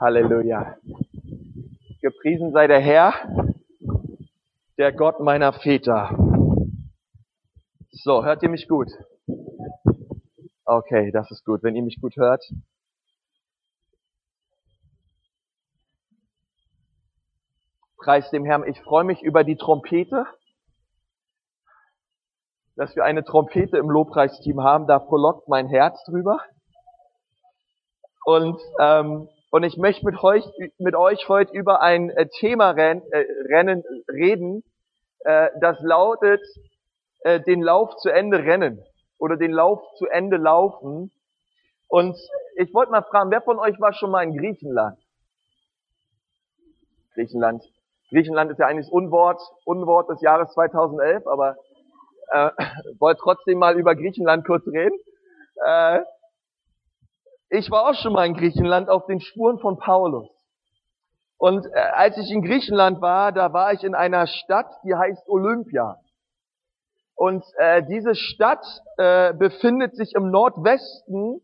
Halleluja. 0.00 0.76
Gepriesen 2.02 2.52
sei 2.52 2.66
der 2.66 2.80
Herr, 2.80 3.14
der 4.76 4.92
Gott 4.92 5.20
meiner 5.20 5.52
Väter. 5.52 6.10
So, 7.90 8.24
hört 8.24 8.42
ihr 8.42 8.48
mich 8.48 8.66
gut? 8.66 8.90
Okay, 10.64 11.12
das 11.12 11.30
ist 11.30 11.44
gut, 11.44 11.62
wenn 11.62 11.76
ihr 11.76 11.82
mich 11.82 12.00
gut 12.00 12.16
hört. 12.16 12.44
Preis 17.96 18.28
dem 18.30 18.44
Herrn. 18.44 18.66
Ich 18.66 18.80
freue 18.80 19.04
mich 19.04 19.22
über 19.22 19.44
die 19.44 19.56
Trompete, 19.56 20.26
dass 22.74 22.96
wir 22.96 23.04
eine 23.04 23.24
Trompete 23.24 23.78
im 23.78 23.88
Lobpreisteam 23.88 24.60
haben. 24.62 24.88
Da 24.88 24.98
frohlockt 24.98 25.48
mein 25.48 25.68
Herz 25.68 26.02
drüber. 26.04 26.40
Und 28.24 28.60
ähm, 28.80 29.28
und 29.54 29.62
ich 29.62 29.76
möchte 29.76 30.04
mit 30.04 30.20
euch, 30.20 30.44
mit 30.78 30.96
euch 30.96 31.28
heute 31.28 31.56
über 31.56 31.80
ein 31.80 32.10
äh, 32.10 32.26
Thema 32.26 32.70
rennen, 32.70 33.02
äh, 33.12 33.24
rennen, 33.48 33.84
reden, 34.08 34.64
äh, 35.20 35.48
das 35.60 35.78
lautet, 35.80 36.40
äh, 37.20 37.38
den 37.38 37.62
Lauf 37.62 37.96
zu 37.98 38.08
Ende 38.08 38.38
rennen 38.38 38.84
oder 39.16 39.36
den 39.36 39.52
Lauf 39.52 39.80
zu 39.96 40.08
Ende 40.08 40.38
laufen. 40.38 41.12
Und 41.86 42.16
ich 42.56 42.74
wollte 42.74 42.90
mal 42.90 43.04
fragen, 43.04 43.30
wer 43.30 43.42
von 43.42 43.60
euch 43.60 43.78
war 43.78 43.92
schon 43.92 44.10
mal 44.10 44.24
in 44.24 44.36
Griechenland? 44.36 44.98
Griechenland. 47.14 47.62
Griechenland 48.08 48.50
ist 48.50 48.58
ja 48.58 48.66
eigentlich 48.66 48.86
das 48.86 48.92
Unwort, 48.92 49.40
Unwort 49.64 50.10
des 50.10 50.20
Jahres 50.20 50.52
2011, 50.54 51.28
aber 51.28 51.58
äh, 52.32 52.50
wollte 52.98 53.20
trotzdem 53.22 53.60
mal 53.60 53.78
über 53.78 53.94
Griechenland 53.94 54.44
kurz 54.44 54.66
reden. 54.66 54.98
Äh, 55.64 56.00
ich 57.48 57.70
war 57.70 57.88
auch 57.88 57.94
schon 57.94 58.12
mal 58.12 58.26
in 58.26 58.34
Griechenland 58.34 58.88
auf 58.88 59.06
den 59.06 59.20
Spuren 59.20 59.58
von 59.58 59.78
Paulus. 59.78 60.28
Und 61.38 61.66
äh, 61.66 61.78
als 61.78 62.16
ich 62.16 62.30
in 62.30 62.42
Griechenland 62.42 63.00
war, 63.00 63.32
da 63.32 63.52
war 63.52 63.72
ich 63.72 63.84
in 63.84 63.94
einer 63.94 64.26
Stadt, 64.26 64.66
die 64.84 64.94
heißt 64.94 65.28
Olympia. 65.28 65.98
Und 67.14 67.44
äh, 67.58 67.82
diese 67.86 68.14
Stadt 68.14 68.64
äh, 68.96 69.32
befindet 69.34 69.94
sich 69.94 70.14
im 70.14 70.30
Nordwesten 70.30 71.40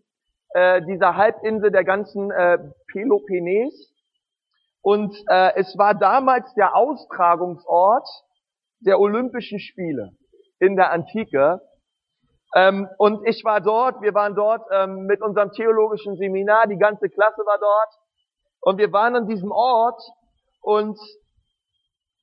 äh, 0.55 0.83
dieser 0.83 1.17
Halbinsel 1.17 1.71
der 1.71 1.85
ganzen 1.85 2.31
äh, 2.31 2.59
Peloponnes. 2.91 3.93
Und 4.83 5.15
äh, 5.29 5.53
es 5.57 5.77
war 5.77 5.95
damals 5.95 6.53
der 6.55 6.75
Austragungsort 6.75 8.09
der 8.81 8.99
Olympischen 8.99 9.61
Spiele 9.61 10.13
in 10.59 10.77
der 10.77 10.91
Antike. 10.91 11.61
Ähm, 12.55 12.89
und 12.99 13.27
ich 13.27 13.45
war 13.45 13.61
dort, 13.61 14.03
wir 14.03 14.15
waren 14.15 14.35
dort 14.35 14.67
ähm, 14.73 15.07
mit 15.07 15.23
unserem 15.23 15.53
theologischen 15.53 16.17
Seminar, 16.17 16.67
die 16.67 16.79
ganze 16.79 17.09
Klasse 17.09 17.43
war 17.47 17.59
dort. 17.59 17.95
Und 18.61 18.79
wir 18.79 18.93
waren 18.93 19.15
an 19.15 19.29
diesem 19.29 19.53
Ort 19.53 20.03
und 20.61 20.99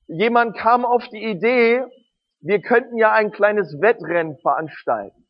jemand 0.06 0.56
kam 0.56 0.84
auf 0.84 1.06
die 1.08 1.24
Idee, 1.24 1.84
wir 2.40 2.60
könnten 2.60 2.96
ja 2.98 3.12
ein 3.12 3.32
kleines 3.32 3.80
Wettrennen 3.80 4.36
veranstalten. 4.38 5.26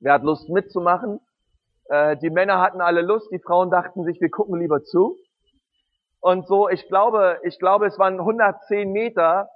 Wer 0.00 0.14
hat 0.14 0.22
Lust 0.22 0.48
mitzumachen? 0.48 1.20
Äh, 1.88 2.16
die 2.18 2.30
Männer 2.30 2.60
hatten 2.60 2.80
alle 2.80 3.02
Lust, 3.02 3.30
die 3.32 3.38
Frauen 3.38 3.70
dachten 3.70 4.04
sich, 4.04 4.20
wir 4.20 4.30
gucken 4.30 4.58
lieber 4.58 4.82
zu. 4.82 5.16
Und 6.20 6.46
so, 6.46 6.68
ich 6.68 6.86
glaube, 6.88 7.38
ich 7.44 7.58
glaube, 7.58 7.86
es 7.86 7.98
waren 7.98 8.18
110 8.18 8.92
Meter 8.92 9.48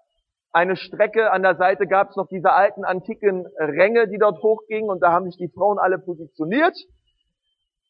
eine 0.55 0.77
Strecke, 0.77 1.33
an 1.33 1.43
der 1.43 1.57
Seite 1.57 1.89
gab 1.89 2.11
es 2.11 2.17
noch 2.17 2.29
diese 2.29 2.53
alten 2.53 2.85
antiken 2.85 3.45
Ränge, 3.59 4.07
die 4.09 4.19
dort 4.19 4.41
hochgingen 4.41 4.89
und 4.89 5.01
da 5.01 5.11
haben 5.11 5.27
sich 5.27 5.37
die 5.37 5.53
Frauen 5.53 5.81
alle 5.81 5.99
positioniert. 5.99 6.77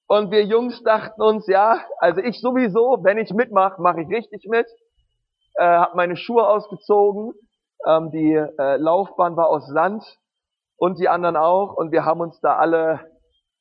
Und 0.07 0.31
wir 0.31 0.45
Jungs 0.45 0.83
dachten 0.83 1.21
uns, 1.21 1.47
ja, 1.47 1.79
also 1.99 2.23
ich 2.23 2.41
sowieso, 2.41 3.01
wenn 3.03 3.19
ich 3.19 3.35
mitmache, 3.35 3.81
mache 3.83 4.01
ich 4.01 4.09
richtig 4.09 4.47
mit. 4.49 4.67
Äh, 5.57 5.65
habe 5.65 5.97
meine 5.97 6.17
Schuhe 6.17 6.49
ausgezogen, 6.49 7.35
ähm, 7.87 8.11
die 8.11 8.33
äh, 8.33 8.77
Laufbahn 8.77 9.37
war 9.37 9.49
aus 9.49 9.67
Sand 9.69 10.03
und 10.77 10.99
die 10.99 11.09
anderen 11.09 11.37
auch 11.37 11.75
und 11.77 11.93
wir 11.93 12.07
haben 12.07 12.21
uns 12.23 12.41
da 12.41 12.57
alle 12.57 13.01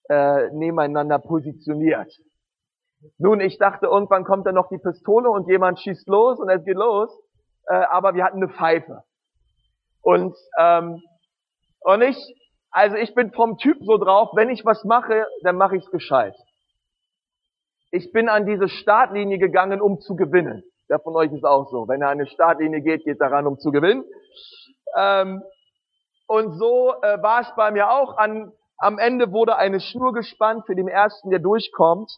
äh, 0.09 0.49
nebeneinander 0.53 1.19
positioniert. 1.19 2.11
Nun, 3.17 3.41
ich 3.41 3.57
dachte, 3.57 3.87
irgendwann 3.87 4.23
kommt 4.23 4.47
dann 4.47 4.55
noch 4.55 4.69
die 4.69 4.77
Pistole 4.77 5.29
und 5.29 5.49
jemand 5.49 5.81
schießt 5.81 6.07
los 6.07 6.39
und 6.39 6.49
es 6.49 6.63
geht 6.63 6.77
los 6.77 7.11
äh, 7.67 7.73
aber 7.73 8.13
wir 8.13 8.23
hatten 8.23 8.37
eine 8.37 8.49
Pfeife. 8.49 9.03
Und, 10.01 10.35
ähm, 10.59 11.01
und 11.81 12.01
ich, 12.01 12.17
also 12.71 12.97
ich 12.97 13.13
bin 13.15 13.31
vom 13.31 13.57
Typ 13.57 13.77
so 13.81 13.97
drauf, 13.97 14.31
wenn 14.33 14.49
ich 14.49 14.65
was 14.65 14.83
mache, 14.83 15.25
dann 15.43 15.55
mache 15.55 15.77
ich 15.77 15.83
es 15.85 15.91
gescheit. 15.91 16.35
Ich 17.91 18.11
bin 18.11 18.27
an 18.27 18.45
diese 18.45 18.69
Startlinie 18.69 19.37
gegangen, 19.37 19.81
um 19.81 19.99
zu 19.99 20.15
gewinnen. 20.15 20.63
Der 20.89 20.99
von 20.99 21.15
euch 21.15 21.31
ist 21.31 21.45
auch 21.45 21.69
so. 21.69 21.87
Wenn 21.87 22.01
er 22.01 22.09
an 22.09 22.19
eine 22.19 22.27
Startlinie 22.27 22.81
geht, 22.81 23.05
geht 23.05 23.21
daran, 23.21 23.47
um 23.47 23.57
zu 23.59 23.71
gewinnen. 23.71 24.03
Ähm, 24.97 25.43
und 26.27 26.57
so 26.57 26.93
äh, 27.01 27.21
war 27.21 27.41
es 27.41 27.53
bei 27.55 27.71
mir 27.71 27.89
auch. 27.89 28.17
An, 28.17 28.51
am 28.77 28.97
Ende 28.97 29.31
wurde 29.31 29.55
eine 29.55 29.79
Schnur 29.79 30.13
gespannt 30.13 30.65
für 30.65 30.75
den 30.75 30.87
ersten, 30.87 31.29
der 31.29 31.39
durchkommt. 31.39 32.11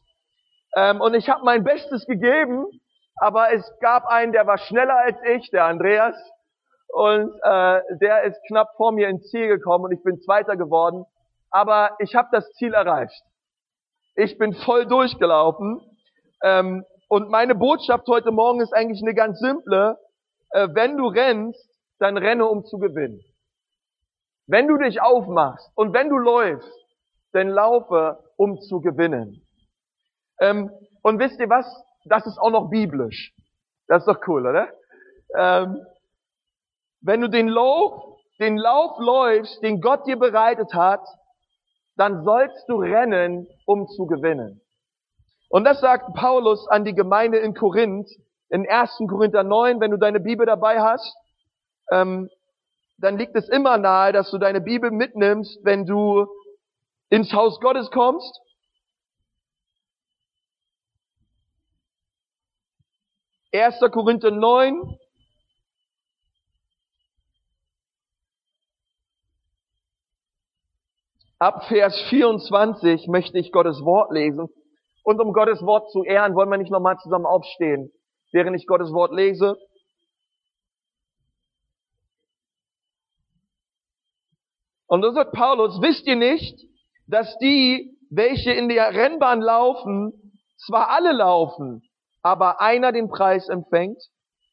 Ähm, 0.75 1.01
und 1.01 1.13
ich 1.13 1.29
habe 1.29 1.43
mein 1.43 1.63
Bestes 1.63 2.05
gegeben 2.05 2.65
aber 3.15 3.53
es 3.53 3.69
gab 3.79 4.05
einen, 4.05 4.31
der 4.31 4.47
war 4.47 4.57
schneller 4.57 4.97
als 4.97 5.17
ich, 5.23 5.49
der 5.51 5.65
Andreas, 5.65 6.15
und 6.95 7.29
äh, 7.43 7.81
der 7.99 8.23
ist 8.23 8.39
knapp 8.47 8.69
vor 8.77 8.93
mir 8.93 9.09
ins 9.09 9.29
Ziel 9.29 9.47
gekommen 9.47 9.83
und 9.83 9.91
ich 9.91 10.01
bin 10.01 10.21
Zweiter 10.21 10.55
geworden. 10.55 11.05
Aber 11.49 11.97
ich 11.99 12.15
habe 12.15 12.29
das 12.31 12.49
Ziel 12.53 12.73
erreicht. 12.73 13.21
Ich 14.15 14.37
bin 14.37 14.53
voll 14.53 14.85
durchgelaufen. 14.85 15.81
Ähm, 16.41 16.85
und 17.09 17.29
meine 17.29 17.53
Botschaft 17.53 18.07
heute 18.07 18.31
Morgen 18.31 18.61
ist 18.61 18.73
eigentlich 18.73 19.01
eine 19.01 19.13
ganz 19.13 19.39
simple. 19.39 19.97
Äh, 20.51 20.69
wenn 20.71 20.95
du 20.95 21.07
rennst, 21.07 21.69
dann 21.99 22.15
renne, 22.17 22.45
um 22.45 22.63
zu 22.63 22.77
gewinnen. 22.77 23.19
Wenn 24.47 24.67
du 24.69 24.77
dich 24.77 25.01
aufmachst 25.01 25.69
und 25.75 25.93
wenn 25.93 26.09
du 26.09 26.17
läufst, 26.17 26.71
dann 27.33 27.49
laufe, 27.49 28.19
um 28.37 28.61
zu 28.61 28.79
gewinnen. 28.79 29.45
Ähm, 30.39 30.71
und 31.01 31.19
wisst 31.19 31.41
ihr 31.41 31.49
was? 31.49 31.65
Das 32.05 32.25
ist 32.25 32.37
auch 32.37 32.51
noch 32.51 32.69
biblisch. 32.69 33.33
Das 33.87 34.03
ist 34.03 34.07
doch 34.07 34.27
cool, 34.27 34.47
oder? 34.47 34.69
Ähm, 35.37 35.85
wenn 37.01 37.21
du 37.21 37.29
den 37.29 37.47
Lauf, 37.47 38.19
den 38.39 38.57
Lauf 38.57 38.97
läufst, 38.99 39.61
den 39.61 39.81
Gott 39.81 40.07
dir 40.07 40.17
bereitet 40.17 40.73
hat, 40.73 41.05
dann 41.97 42.23
sollst 42.23 42.67
du 42.67 42.77
rennen, 42.77 43.47
um 43.65 43.87
zu 43.87 44.05
gewinnen. 44.05 44.61
Und 45.49 45.63
das 45.63 45.79
sagt 45.79 46.13
Paulus 46.15 46.67
an 46.67 46.83
die 46.83 46.93
Gemeinde 46.93 47.37
in 47.37 47.53
Korinth, 47.53 48.09
in 48.49 48.67
1. 48.69 48.97
Korinther 49.07 49.43
9, 49.43 49.79
wenn 49.79 49.91
du 49.91 49.97
deine 49.97 50.19
Bibel 50.19 50.45
dabei 50.45 50.81
hast, 50.81 51.15
ähm, 51.91 52.29
dann 52.97 53.17
liegt 53.17 53.35
es 53.35 53.49
immer 53.49 53.77
nahe, 53.77 54.11
dass 54.11 54.31
du 54.31 54.37
deine 54.37 54.61
Bibel 54.61 54.91
mitnimmst, 54.91 55.59
wenn 55.63 55.85
du 55.85 56.27
ins 57.09 57.33
Haus 57.33 57.59
Gottes 57.59 57.91
kommst 57.91 58.41
1. 63.61 63.79
Korinther 63.91 64.31
9. 64.31 64.99
Ab 71.39 71.65
Vers 71.67 71.99
24 72.09 73.07
möchte 73.07 73.37
ich 73.37 73.51
Gottes 73.51 73.81
Wort 73.83 74.11
lesen. 74.11 74.47
Und 75.03 75.21
um 75.21 75.33
Gottes 75.33 75.61
Wort 75.61 75.91
zu 75.91 76.03
ehren, 76.03 76.33
wollen 76.35 76.49
wir 76.49 76.57
nicht 76.57 76.71
nochmal 76.71 76.97
zusammen 76.97 77.25
aufstehen, 77.25 77.91
während 78.31 78.55
ich 78.55 78.65
Gottes 78.65 78.91
Wort 78.91 79.13
lese. 79.13 79.57
Und 84.87 85.03
so 85.03 85.11
sagt 85.11 85.33
Paulus, 85.33 85.81
wisst 85.81 86.07
ihr 86.07 86.15
nicht, 86.15 86.59
dass 87.07 87.37
die, 87.39 87.97
welche 88.09 88.51
in 88.51 88.69
der 88.69 88.93
Rennbahn 88.93 89.41
laufen, 89.41 90.13
zwar 90.57 90.89
alle 90.89 91.11
laufen, 91.11 91.83
aber 92.25 92.59
einer 92.59 92.91
den 92.91 93.07
Preis 93.07 93.49
empfängt, 93.49 94.01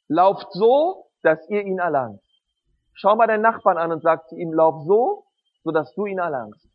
lauft 0.06 0.46
so, 0.52 1.06
dass 1.22 1.38
ihr 1.48 1.62
ihn 1.62 1.78
erlangt. 1.78 2.20
Schau 2.92 3.16
mal 3.16 3.26
deinen 3.26 3.40
Nachbarn 3.40 3.78
an 3.78 3.90
und 3.92 4.02
sag 4.02 4.28
zu 4.28 4.36
ihm, 4.36 4.52
lauf 4.52 4.84
so, 4.86 5.24
so 5.64 5.70
dass 5.70 5.90
du 5.94 6.04
ihn 6.04 6.18
erlangst. 6.18 6.68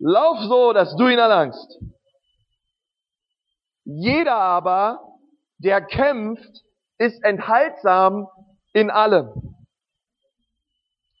Lauf 0.00 0.38
so, 0.48 0.72
dass 0.72 0.96
du 0.96 1.06
ihn 1.06 1.20
erlangst. 1.20 1.78
Jeder 3.84 4.34
aber, 4.34 4.98
der 5.58 5.82
kämpft, 5.82 6.64
ist 6.98 7.22
enthaltsam 7.22 8.26
in 8.72 8.90
allem. 8.90 9.30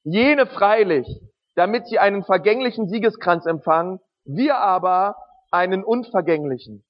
Jene 0.02 0.48
freilich, 0.48 1.06
damit 1.54 1.86
sie 1.86 2.00
einen 2.00 2.24
vergänglichen 2.24 2.88
Siegeskranz 2.88 3.46
empfangen, 3.46 4.00
wir 4.24 4.56
aber 4.56 5.14
einen 5.50 5.84
unvergänglichen. 5.84 6.84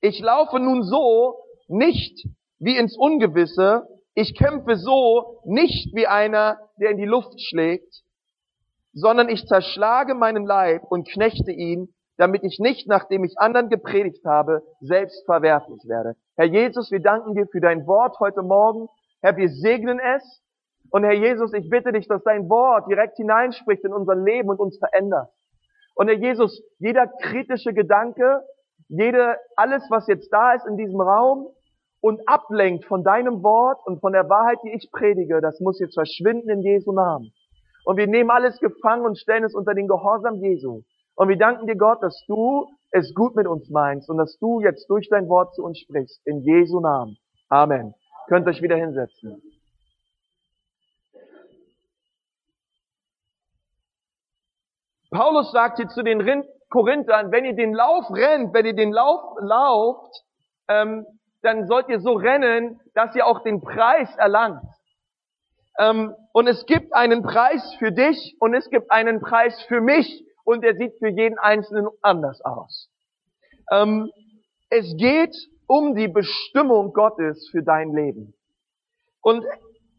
Ich 0.00 0.20
laufe 0.20 0.58
nun 0.58 0.82
so 0.82 1.36
nicht 1.68 2.26
wie 2.58 2.76
ins 2.76 2.96
Ungewisse, 2.96 3.86
ich 4.14 4.36
kämpfe 4.36 4.76
so 4.76 5.40
nicht 5.44 5.94
wie 5.94 6.06
einer, 6.06 6.58
der 6.78 6.90
in 6.90 6.98
die 6.98 7.06
Luft 7.06 7.40
schlägt, 7.40 8.02
sondern 8.92 9.28
ich 9.28 9.46
zerschlage 9.46 10.14
meinen 10.14 10.44
Leib 10.44 10.82
und 10.90 11.08
knechte 11.08 11.52
ihn, 11.52 11.94
damit 12.16 12.42
ich 12.42 12.58
nicht, 12.58 12.86
nachdem 12.88 13.24
ich 13.24 13.38
anderen 13.38 13.70
gepredigt 13.70 14.24
habe, 14.26 14.62
selbst 14.80 15.24
verwerflich 15.24 15.80
werde. 15.86 16.16
Herr 16.36 16.46
Jesus, 16.46 16.90
wir 16.90 17.00
danken 17.00 17.34
dir 17.34 17.46
für 17.46 17.60
dein 17.60 17.86
Wort 17.86 18.18
heute 18.20 18.42
Morgen. 18.42 18.88
Herr, 19.22 19.36
wir 19.36 19.48
segnen 19.48 19.98
es. 19.98 20.42
Und 20.90 21.04
Herr 21.04 21.14
Jesus, 21.14 21.52
ich 21.54 21.70
bitte 21.70 21.92
dich, 21.92 22.08
dass 22.08 22.22
dein 22.24 22.48
Wort 22.50 22.90
direkt 22.90 23.16
hineinspricht 23.16 23.84
in 23.84 23.92
unser 23.92 24.16
Leben 24.16 24.50
und 24.50 24.58
uns 24.58 24.78
verändert. 24.78 25.30
Und 26.00 26.08
Herr 26.08 26.16
Jesus, 26.16 26.62
jeder 26.78 27.08
kritische 27.08 27.74
Gedanke, 27.74 28.42
jede, 28.88 29.36
alles, 29.54 29.84
was 29.90 30.06
jetzt 30.06 30.32
da 30.32 30.54
ist 30.54 30.66
in 30.66 30.78
diesem 30.78 30.98
Raum 30.98 31.48
und 32.00 32.26
ablenkt 32.26 32.86
von 32.86 33.04
deinem 33.04 33.42
Wort 33.42 33.86
und 33.86 34.00
von 34.00 34.14
der 34.14 34.26
Wahrheit, 34.30 34.56
die 34.64 34.72
ich 34.72 34.90
predige, 34.90 35.42
das 35.42 35.60
muss 35.60 35.78
jetzt 35.78 35.92
verschwinden 35.92 36.48
in 36.48 36.62
Jesu 36.62 36.92
Namen. 36.92 37.34
Und 37.84 37.98
wir 37.98 38.06
nehmen 38.06 38.30
alles 38.30 38.58
gefangen 38.60 39.04
und 39.04 39.18
stellen 39.18 39.44
es 39.44 39.54
unter 39.54 39.74
den 39.74 39.88
Gehorsam 39.88 40.36
Jesu. 40.36 40.84
Und 41.16 41.28
wir 41.28 41.36
danken 41.36 41.66
dir, 41.66 41.76
Gott, 41.76 42.02
dass 42.02 42.18
du 42.26 42.66
es 42.92 43.12
gut 43.14 43.36
mit 43.36 43.46
uns 43.46 43.68
meinst 43.68 44.08
und 44.08 44.16
dass 44.16 44.38
du 44.38 44.62
jetzt 44.62 44.88
durch 44.88 45.06
dein 45.10 45.28
Wort 45.28 45.54
zu 45.54 45.62
uns 45.62 45.80
sprichst. 45.80 46.26
In 46.26 46.40
Jesu 46.40 46.80
Namen. 46.80 47.18
Amen. 47.50 47.92
Könnt 48.28 48.46
euch 48.46 48.62
wieder 48.62 48.76
hinsetzen. 48.76 49.42
Paulus 55.10 55.50
sagt 55.52 55.78
hier 55.78 55.88
zu 55.88 56.02
den 56.02 56.44
Korinthern, 56.70 57.32
wenn 57.32 57.44
ihr 57.44 57.54
den 57.54 57.74
Lauf 57.74 58.04
rennt, 58.10 58.54
wenn 58.54 58.64
ihr 58.64 58.74
den 58.74 58.92
Lauf 58.92 59.36
lauft, 59.40 60.22
ähm, 60.68 61.04
dann 61.42 61.66
sollt 61.66 61.88
ihr 61.88 62.00
so 62.00 62.12
rennen, 62.12 62.80
dass 62.94 63.14
ihr 63.16 63.26
auch 63.26 63.42
den 63.42 63.60
Preis 63.60 64.08
erlangt. 64.16 64.62
Ähm, 65.78 66.14
und 66.32 66.46
es 66.46 66.64
gibt 66.66 66.94
einen 66.94 67.22
Preis 67.22 67.74
für 67.78 67.90
dich 67.90 68.36
und 68.38 68.54
es 68.54 68.70
gibt 68.70 68.90
einen 68.90 69.20
Preis 69.20 69.60
für 69.62 69.80
mich 69.80 70.24
und 70.44 70.62
der 70.62 70.76
sieht 70.76 70.92
für 70.98 71.08
jeden 71.08 71.38
Einzelnen 71.38 71.88
anders 72.02 72.40
aus. 72.42 72.88
Ähm, 73.72 74.10
es 74.68 74.94
geht 74.96 75.34
um 75.66 75.94
die 75.94 76.08
Bestimmung 76.08 76.92
Gottes 76.92 77.48
für 77.50 77.62
dein 77.62 77.94
Leben. 77.94 78.34
Und 79.22 79.44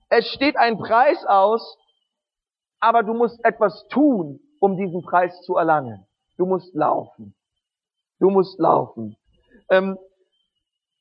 es 0.10 0.28
steht 0.28 0.58
ein 0.58 0.78
Preis 0.78 1.26
aus, 1.26 1.78
aber 2.80 3.04
du 3.04 3.14
musst 3.14 3.44
etwas 3.44 3.88
tun, 3.90 4.40
um 4.62 4.78
diesen 4.78 5.02
Preis 5.02 5.42
zu 5.42 5.58
erlangen. 5.58 6.06
Du 6.38 6.46
musst 6.46 6.74
laufen. 6.76 7.36
Du 8.20 8.30
musst 8.30 8.60
laufen. 8.60 9.18
Ähm, 9.70 9.98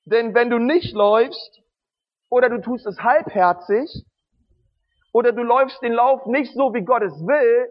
denn 0.07 0.35
wenn 0.35 0.49
du 0.49 0.59
nicht 0.59 0.95
läufst, 0.95 1.61
oder 2.31 2.49
du 2.49 2.61
tust 2.61 2.87
es 2.87 2.99
halbherzig, 3.01 4.07
oder 5.13 5.33
du 5.33 5.43
läufst 5.43 5.83
den 5.83 5.93
Lauf 5.93 6.25
nicht 6.25 6.55
so, 6.55 6.73
wie 6.73 6.83
Gott 6.83 7.03
es 7.03 7.13
will, 7.21 7.71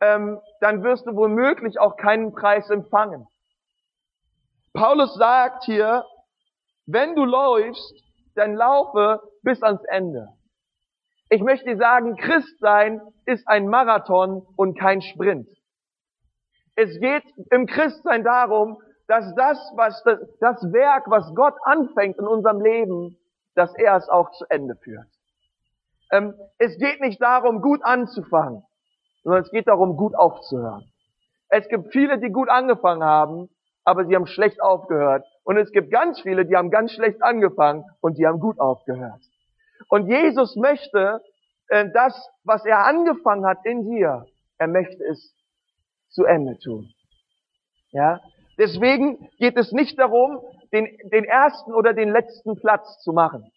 ähm, 0.00 0.40
dann 0.60 0.82
wirst 0.82 1.06
du 1.06 1.14
womöglich 1.14 1.78
auch 1.78 1.96
keinen 1.96 2.32
Preis 2.32 2.68
empfangen. 2.68 3.26
Paulus 4.72 5.14
sagt 5.14 5.64
hier, 5.64 6.04
wenn 6.86 7.14
du 7.14 7.24
läufst, 7.24 7.94
dann 8.34 8.56
laufe 8.56 9.20
bis 9.42 9.62
ans 9.62 9.84
Ende. 9.84 10.28
Ich 11.32 11.42
möchte 11.42 11.66
dir 11.66 11.76
sagen, 11.76 12.16
Christsein 12.16 13.00
ist 13.24 13.46
ein 13.46 13.68
Marathon 13.68 14.44
und 14.56 14.76
kein 14.76 15.00
Sprint. 15.00 15.48
Es 16.74 16.98
geht 16.98 17.22
im 17.52 17.66
Christsein 17.66 18.24
darum, 18.24 18.82
dass 19.06 19.32
das, 19.36 19.58
was 19.76 20.02
das, 20.02 20.18
das 20.40 20.72
Werk, 20.72 21.08
was 21.08 21.32
Gott 21.36 21.54
anfängt 21.62 22.18
in 22.18 22.26
unserem 22.26 22.60
Leben, 22.60 23.16
dass 23.54 23.72
er 23.76 23.96
es 23.96 24.08
auch 24.08 24.32
zu 24.32 24.44
Ende 24.48 24.74
führt. 24.74 25.06
Ähm, 26.10 26.34
es 26.58 26.76
geht 26.78 27.00
nicht 27.00 27.22
darum, 27.22 27.62
gut 27.62 27.84
anzufangen, 27.84 28.64
sondern 29.22 29.42
es 29.42 29.50
geht 29.52 29.68
darum, 29.68 29.96
gut 29.96 30.16
aufzuhören. 30.16 30.90
Es 31.48 31.68
gibt 31.68 31.92
viele, 31.92 32.18
die 32.18 32.30
gut 32.30 32.48
angefangen 32.48 33.04
haben, 33.04 33.48
aber 33.84 34.04
sie 34.04 34.16
haben 34.16 34.26
schlecht 34.26 34.60
aufgehört. 34.60 35.24
Und 35.44 35.58
es 35.58 35.70
gibt 35.70 35.92
ganz 35.92 36.20
viele, 36.20 36.44
die 36.44 36.56
haben 36.56 36.70
ganz 36.70 36.92
schlecht 36.92 37.22
angefangen 37.22 37.84
und 38.00 38.18
die 38.18 38.26
haben 38.26 38.40
gut 38.40 38.58
aufgehört. 38.58 39.20
Und 39.90 40.08
Jesus 40.08 40.56
möchte 40.56 41.20
äh, 41.68 41.90
das, 41.92 42.14
was 42.44 42.64
er 42.64 42.86
angefangen 42.86 43.44
hat 43.44 43.58
in 43.64 43.90
dir, 43.90 44.24
er 44.56 44.68
möchte 44.68 45.04
es 45.04 45.34
zu 46.08 46.24
Ende 46.24 46.58
tun. 46.58 46.88
Ja? 47.90 48.20
Deswegen 48.56 49.28
geht 49.38 49.56
es 49.56 49.72
nicht 49.72 49.98
darum, 49.98 50.40
den, 50.72 50.86
den 51.12 51.24
ersten 51.24 51.74
oder 51.74 51.92
den 51.92 52.10
letzten 52.10 52.56
Platz 52.56 53.02
zu 53.02 53.12
machen. 53.12 53.50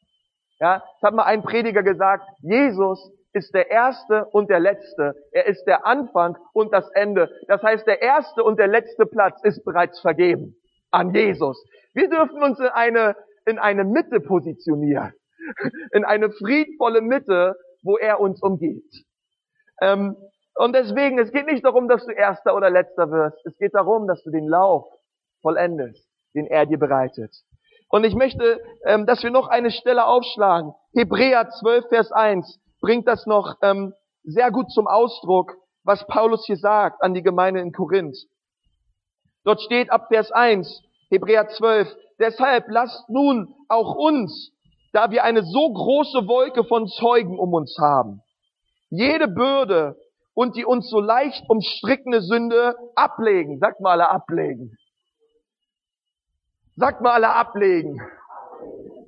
Ja, 0.59 0.79
das 0.79 1.09
hat 1.09 1.13
mal 1.13 1.25
ein 1.25 1.43
Prediger 1.43 1.83
gesagt, 1.83 2.23
Jesus 2.39 3.11
ist 3.33 3.53
der 3.53 3.69
Erste 3.69 4.25
und 4.25 4.49
der 4.49 4.59
Letzte. 4.59 5.15
Er 5.31 5.47
ist 5.47 5.65
der 5.65 5.85
Anfang 5.85 6.37
und 6.53 6.71
das 6.73 6.89
Ende. 6.91 7.29
Das 7.47 7.61
heißt, 7.61 7.85
der 7.85 8.01
erste 8.01 8.43
und 8.43 8.59
der 8.59 8.67
letzte 8.67 9.05
Platz 9.05 9.43
ist 9.43 9.63
bereits 9.65 9.99
vergeben 9.99 10.55
an 10.91 11.13
Jesus. 11.13 11.63
Wir 11.93 12.09
dürfen 12.09 12.41
uns 12.41 12.59
in 12.59 12.67
eine, 12.67 13.15
in 13.45 13.59
eine 13.59 13.83
Mitte 13.83 14.19
positionieren. 14.19 15.13
In 15.91 16.05
eine 16.05 16.31
friedvolle 16.31 17.01
Mitte, 17.01 17.55
wo 17.81 17.97
er 17.97 18.19
uns 18.19 18.41
umgibt. 18.41 18.93
Ähm, 19.81 20.15
und 20.55 20.73
deswegen, 20.73 21.19
es 21.19 21.31
geht 21.31 21.47
nicht 21.47 21.65
darum, 21.65 21.87
dass 21.87 22.05
du 22.05 22.11
Erster 22.11 22.55
oder 22.55 22.69
Letzter 22.69 23.09
wirst. 23.09 23.43
Es 23.45 23.57
geht 23.57 23.73
darum, 23.73 24.07
dass 24.07 24.21
du 24.23 24.29
den 24.29 24.47
Lauf 24.47 24.85
vollendest, 25.41 26.07
den 26.35 26.45
er 26.47 26.65
dir 26.65 26.77
bereitet. 26.77 27.33
Und 27.89 28.03
ich 28.05 28.15
möchte, 28.15 28.59
ähm, 28.85 29.05
dass 29.05 29.23
wir 29.23 29.31
noch 29.31 29.47
eine 29.47 29.71
Stelle 29.71 30.05
aufschlagen. 30.05 30.73
Hebräer 30.95 31.49
12, 31.49 31.89
Vers 31.89 32.11
1 32.11 32.59
bringt 32.81 33.07
das 33.07 33.25
noch 33.25 33.55
ähm, 33.61 33.93
sehr 34.23 34.51
gut 34.51 34.71
zum 34.71 34.87
Ausdruck, 34.87 35.55
was 35.83 36.05
Paulus 36.07 36.45
hier 36.45 36.57
sagt 36.57 37.01
an 37.01 37.13
die 37.13 37.23
Gemeinde 37.23 37.59
in 37.59 37.71
Korinth. 37.71 38.17
Dort 39.43 39.61
steht 39.61 39.91
ab 39.91 40.07
Vers 40.07 40.31
1, 40.31 40.81
Hebräer 41.09 41.49
12, 41.49 41.93
deshalb 42.19 42.65
lasst 42.69 43.09
nun 43.09 43.53
auch 43.67 43.95
uns, 43.95 44.52
da 44.93 45.11
wir 45.11 45.23
eine 45.23 45.43
so 45.43 45.73
große 45.73 46.27
Wolke 46.27 46.63
von 46.63 46.87
Zeugen 46.87 47.37
um 47.37 47.53
uns 47.53 47.77
haben, 47.79 48.21
jede 48.89 49.27
Bürde 49.27 49.97
und 50.33 50.55
die 50.55 50.65
uns 50.65 50.89
so 50.89 50.99
leicht 50.99 51.43
umstrickende 51.49 52.21
Sünde 52.21 52.75
ablegen. 52.95 53.59
Sagt 53.59 53.81
mal 53.81 53.91
alle 53.91 54.09
ablegen. 54.09 54.77
Sagt 56.75 57.01
mal 57.01 57.13
alle 57.13 57.29
ablegen. 57.29 57.99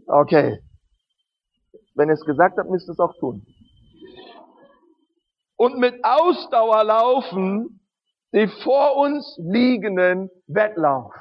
Okay. 0.08 0.60
Wenn 1.96 2.10
ihr 2.10 2.14
es 2.14 2.26
gesagt 2.26 2.58
habt, 2.58 2.70
müsst 2.70 2.90
ihr 2.90 2.94
es 2.94 3.00
auch 3.00 3.16
tun. 3.20 3.46
Und 5.56 5.78
mit 5.78 6.04
Ausdauer 6.04 6.84
laufen 6.84 7.80
die 8.34 8.48
vor 8.48 8.98
uns 8.98 9.38
liegenden 9.38 10.30
Wettlauf. 10.48 11.14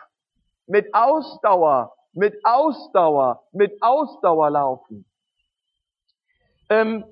Mit 0.66 0.93
Ausdauer, 0.93 1.94
mit 2.14 2.44
Ausdauer, 2.44 3.44
mit 3.52 3.83
Ausdauer 3.83 4.50
laufen. 4.50 5.04
Ähm, 6.71 7.04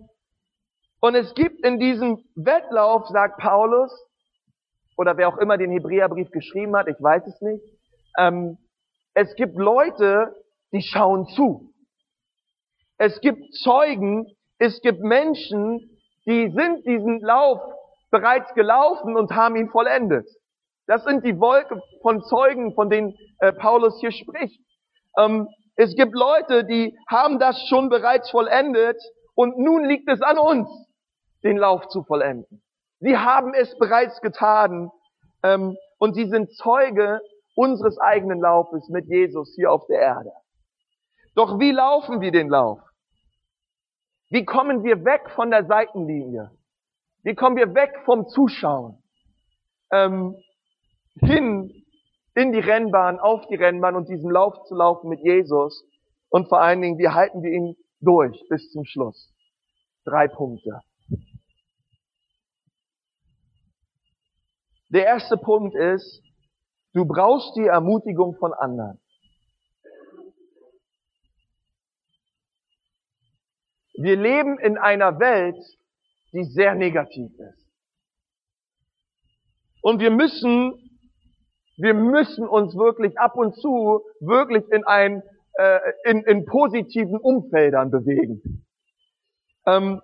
und 1.01 1.15
es 1.15 1.35
gibt 1.35 1.65
in 1.65 1.79
diesem 1.79 2.25
Wettlauf, 2.35 3.09
sagt 3.09 3.39
Paulus, 3.39 3.93
oder 4.97 5.17
wer 5.17 5.29
auch 5.29 5.39
immer 5.39 5.59
den 5.59 5.73
Hebräerbrief 5.73 6.31
geschrieben 6.31 6.77
hat, 6.77 6.87
ich 6.87 7.01
weiß 7.01 7.27
es 7.27 7.41
nicht, 7.41 7.65
ähm, 8.19 8.59
es 9.15 9.35
gibt 9.35 9.57
Leute, 9.57 10.35
die 10.73 10.83
schauen 10.83 11.27
zu. 11.27 11.73
Es 12.99 13.21
gibt 13.21 13.55
Zeugen, 13.55 14.27
es 14.59 14.81
gibt 14.81 15.01
Menschen, 15.01 15.99
die 16.25 16.51
sind 16.51 16.87
diesen 16.87 17.21
Lauf 17.21 17.61
bereits 18.11 18.55
gelaufen 18.55 19.17
und 19.17 19.33
haben 19.33 19.57
ihn 19.57 19.71
vollendet. 19.71 20.29
Das 20.87 21.03
sind 21.05 21.25
die 21.25 21.39
Wolke 21.41 21.81
von 22.03 22.23
Zeugen, 22.23 22.75
von 22.75 22.91
denen 22.91 23.17
äh, 23.41 23.53
Paulus 23.53 23.99
hier 24.01 24.13
spricht. 24.13 24.61
Ähm, 25.19 25.49
es 25.77 25.95
gibt 25.95 26.15
Leute, 26.15 26.65
die 26.65 26.97
haben 27.09 27.39
das 27.39 27.61
schon 27.69 27.89
bereits 27.89 28.31
vollendet 28.31 29.01
und 29.35 29.59
nun 29.59 29.85
liegt 29.85 30.09
es 30.09 30.21
an 30.21 30.39
uns, 30.39 30.69
den 31.43 31.57
Lauf 31.57 31.89
zu 31.89 32.03
vollenden. 32.05 32.63
Sie 33.01 33.17
haben 33.17 33.55
es 33.55 33.77
bereits 33.79 34.21
getan 34.21 34.91
ähm, 35.43 35.77
und 35.99 36.15
sie 36.15 36.29
sind 36.29 36.55
Zeuge 36.55 37.21
unseres 37.55 37.99
eigenen 37.99 38.41
Laufes 38.41 38.89
mit 38.89 39.07
Jesus 39.09 39.55
hier 39.57 39.73
auf 39.73 39.87
der 39.87 40.01
Erde. 40.01 40.33
Doch 41.35 41.59
wie 41.59 41.73
laufen 41.73 42.21
wir 42.21 42.31
den 42.31 42.49
Lauf? 42.49 42.81
Wie 44.29 44.45
kommen 44.45 44.85
wir 44.85 45.05
weg 45.05 45.31
von 45.31 45.51
der 45.51 45.67
Seitenlinie? 45.67 46.51
Wie 47.23 47.35
kommen 47.35 47.57
wir 47.57 47.75
weg 47.75 47.93
vom 48.05 48.29
Zuschauen? 48.29 49.03
Ähm, 49.91 50.37
hin 51.21 51.82
in 52.35 52.53
die 52.53 52.61
Rennbahn, 52.61 53.19
auf 53.19 53.47
die 53.49 53.57
Rennbahn 53.57 53.97
und 53.97 54.09
diesen 54.09 54.31
Lauf 54.31 54.65
zu 54.65 54.75
laufen 54.75 55.09
mit 55.09 55.21
Jesus. 55.21 55.85
Und 56.29 56.49
vor 56.49 56.61
allen 56.61 56.81
Dingen, 56.81 56.99
wie 56.99 57.09
halten 57.09 57.43
wir 57.43 57.51
ihn 57.51 57.77
durch 58.01 58.43
bis 58.49 58.71
zum 58.71 58.85
Schluss? 58.85 59.33
Drei 60.05 60.29
Punkte. 60.29 60.81
Der 64.89 65.07
erste 65.07 65.37
Punkt 65.37 65.75
ist, 65.75 66.23
Du 66.93 67.07
brauchst 67.07 67.57
die 67.57 67.67
Ermutigung 67.67 68.37
von 68.37 68.53
anderen. 68.53 69.01
Wir 73.95 74.17
leben 74.17 74.59
in 74.59 74.77
einer 74.77 75.19
Welt, 75.19 75.57
die 76.33 76.45
sehr 76.45 76.75
negativ 76.75 77.31
ist. 77.39 77.67
Und 79.81 80.01
wir 80.01 80.11
müssen 80.11 80.82
Wir 81.77 81.95
müssen 81.95 82.47
uns 82.47 82.77
wirklich 82.77 83.19
ab 83.19 83.37
und 83.37 83.55
zu 83.57 84.03
wirklich 84.21 84.65
in 84.71 84.85
ein 84.85 85.23
äh, 85.55 85.81
in, 86.05 86.23
in 86.23 86.45
positiven 86.45 87.19
Umfeldern 87.19 87.91
bewegen. 87.91 88.65
Ähm, 89.67 90.01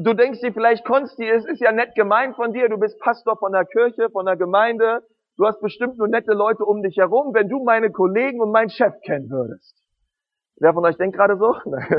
du 0.00 0.12
denkst 0.14 0.40
dir 0.40 0.52
vielleicht, 0.52 0.84
Konsti, 0.84 1.28
es 1.28 1.44
ist 1.44 1.60
ja 1.60 1.72
nett 1.72 1.94
gemeint 1.94 2.36
von 2.36 2.52
dir, 2.52 2.68
du 2.68 2.78
bist 2.78 2.98
Pastor 3.00 3.36
von 3.36 3.52
der 3.52 3.64
Kirche, 3.64 4.10
von 4.10 4.26
der 4.26 4.36
Gemeinde, 4.36 5.02
du 5.36 5.46
hast 5.46 5.60
bestimmt 5.60 5.98
nur 5.98 6.08
nette 6.08 6.32
Leute 6.32 6.64
um 6.64 6.82
dich 6.82 6.96
herum, 6.96 7.32
wenn 7.34 7.48
du 7.48 7.62
meine 7.62 7.90
Kollegen 7.90 8.40
und 8.40 8.50
meinen 8.50 8.70
Chef 8.70 8.94
kennen 9.04 9.30
würdest. 9.30 9.76
Wer 10.56 10.74
von 10.74 10.84
euch 10.84 10.96
denkt 10.96 11.16
gerade 11.16 11.36
so? 11.36 11.54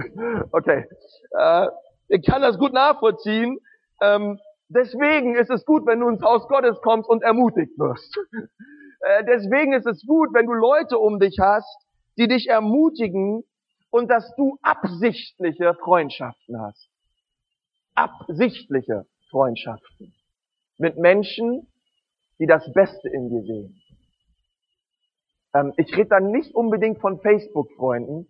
okay. 0.51 0.85
Äh, 1.31 1.67
ich 2.09 2.25
kann 2.25 2.41
das 2.41 2.57
gut 2.57 2.73
nachvollziehen. 2.73 3.59
Ähm, 4.01 4.39
deswegen 4.69 5.35
ist 5.35 5.49
es 5.49 5.65
gut, 5.65 5.85
wenn 5.85 5.99
du 5.99 6.09
ins 6.09 6.21
Haus 6.21 6.47
Gottes 6.47 6.79
kommst 6.81 7.09
und 7.09 7.23
ermutigt 7.23 7.77
wirst. 7.77 8.17
Äh, 9.01 9.23
deswegen 9.23 9.71
ist 9.71 9.85
es 9.85 10.05
gut, 10.05 10.33
wenn 10.33 10.45
du 10.45 10.53
Leute 10.53 10.97
um 10.97 11.19
dich 11.19 11.39
hast, 11.39 11.87
die 12.17 12.27
dich 12.27 12.49
ermutigen 12.49 13.43
und 13.91 14.09
dass 14.09 14.35
du 14.35 14.57
absichtliche 14.61 15.73
Freundschaften 15.75 16.59
hast. 16.61 16.89
Absichtliche 17.95 19.05
Freundschaften. 19.29 20.13
Mit 20.77 20.97
Menschen, 20.97 21.67
die 22.39 22.45
das 22.45 22.71
Beste 22.73 23.07
in 23.09 23.29
dir 23.29 23.43
sehen. 23.43 23.81
Ähm, 25.53 25.73
ich 25.77 25.95
rede 25.95 26.09
dann 26.09 26.31
nicht 26.31 26.53
unbedingt 26.53 26.99
von 26.99 27.19
Facebook-Freunden. 27.21 28.27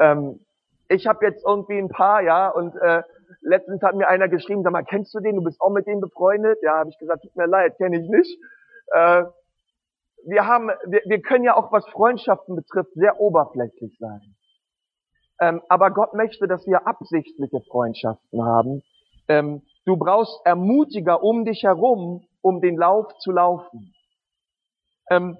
Ähm, 0.00 0.40
ich 0.88 1.06
habe 1.06 1.24
jetzt 1.26 1.44
irgendwie 1.46 1.78
ein 1.78 1.88
paar, 1.88 2.22
ja, 2.22 2.48
und 2.48 2.74
äh, 2.76 3.02
letztens 3.42 3.82
hat 3.82 3.94
mir 3.94 4.08
einer 4.08 4.28
geschrieben, 4.28 4.62
sag 4.62 4.72
mal, 4.72 4.84
kennst 4.84 5.14
du 5.14 5.20
den? 5.20 5.36
Du 5.36 5.42
bist 5.42 5.60
auch 5.60 5.70
mit 5.70 5.86
dem 5.86 6.00
befreundet? 6.00 6.58
Ja, 6.62 6.78
habe 6.78 6.90
ich 6.90 6.98
gesagt, 6.98 7.22
tut 7.22 7.36
mir 7.36 7.46
leid, 7.46 7.76
kenne 7.76 8.00
ich 8.00 8.08
nicht. 8.08 8.38
Äh, 8.92 9.24
wir 10.26 10.46
haben, 10.46 10.70
wir, 10.86 11.02
wir 11.06 11.22
können 11.22 11.44
ja 11.44 11.56
auch 11.56 11.72
was 11.72 11.86
Freundschaften 11.88 12.56
betrifft 12.56 12.92
sehr 12.94 13.20
oberflächlich 13.20 13.96
sein. 13.98 14.34
Ähm, 15.40 15.62
aber 15.68 15.90
Gott 15.90 16.12
möchte, 16.14 16.46
dass 16.46 16.66
wir 16.66 16.86
absichtliche 16.86 17.60
Freundschaften 17.70 18.44
haben. 18.44 18.82
Ähm, 19.28 19.62
du 19.86 19.96
brauchst 19.96 20.44
Ermutiger 20.44 21.22
um 21.22 21.44
dich 21.44 21.62
herum, 21.62 22.26
um 22.42 22.60
den 22.60 22.76
Lauf 22.76 23.06
zu 23.18 23.32
laufen. 23.32 23.94
Ähm, 25.10 25.38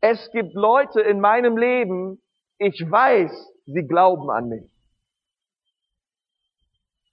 es 0.00 0.30
gibt 0.30 0.54
Leute 0.54 1.00
in 1.00 1.20
meinem 1.20 1.56
Leben, 1.56 2.22
ich 2.58 2.80
weiß, 2.88 3.30
sie 3.66 3.86
glauben 3.86 4.30
an 4.30 4.48
mich. 4.48 4.77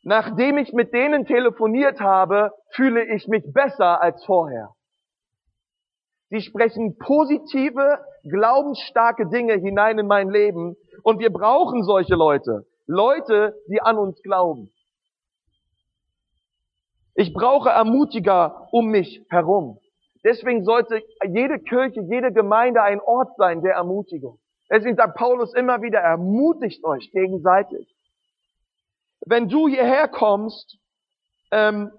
Nachdem 0.08 0.60
ich 0.60 0.72
mit 0.72 0.94
denen 0.94 1.26
telefoniert 1.26 2.00
habe, 2.00 2.52
fühle 2.76 3.04
ich 3.16 3.28
mich 3.28 3.44
besser 3.52 4.00
als 4.04 4.24
vorher. 4.24 4.70
Sie 6.30 6.42
sprechen 6.42 6.96
positive, 7.00 8.00
glaubensstarke 8.24 9.28
Dinge 9.30 9.56
hinein 9.56 9.98
in 9.98 10.06
mein 10.06 10.30
Leben 10.30 10.76
und 11.02 11.20
wir 11.20 11.32
brauchen 11.32 11.84
solche 11.84 12.14
Leute. 12.14 12.68
Leute, 12.86 13.56
die 13.68 13.82
an 13.82 13.98
uns 13.98 14.22
glauben. 14.22 14.72
Ich 17.16 17.34
brauche 17.34 17.70
Ermutiger 17.70 18.68
um 18.72 18.92
mich 18.92 19.26
herum. 19.30 19.80
Deswegen 20.24 20.66
sollte 20.66 21.02
jede 21.28 21.58
Kirche, 21.58 22.02
jede 22.02 22.32
Gemeinde 22.32 22.84
ein 22.84 23.02
Ort 23.02 23.36
sein 23.38 23.64
der 23.64 23.74
Ermutigung. 23.74 24.38
Deswegen 24.70 24.98
sagt 24.98 25.18
Paulus 25.18 25.56
immer 25.56 25.82
wieder, 25.82 26.00
ermutigt 26.00 26.84
euch 26.84 27.10
gegenseitig. 27.12 27.95
Wenn 29.26 29.50
du 29.50 29.68
hierher 29.68 30.08
kommst, 30.08 30.78
ähm, 31.52 31.92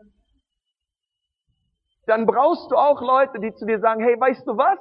dann 2.07 2.27
brauchst 2.27 2.71
du 2.71 2.77
auch 2.77 3.01
Leute, 3.03 3.41
die 3.41 3.53
zu 3.55 3.67
dir 3.67 3.81
sagen, 3.81 4.03
hey, 4.03 4.19
weißt 4.19 4.47
du 4.47 4.57
was? 4.57 4.79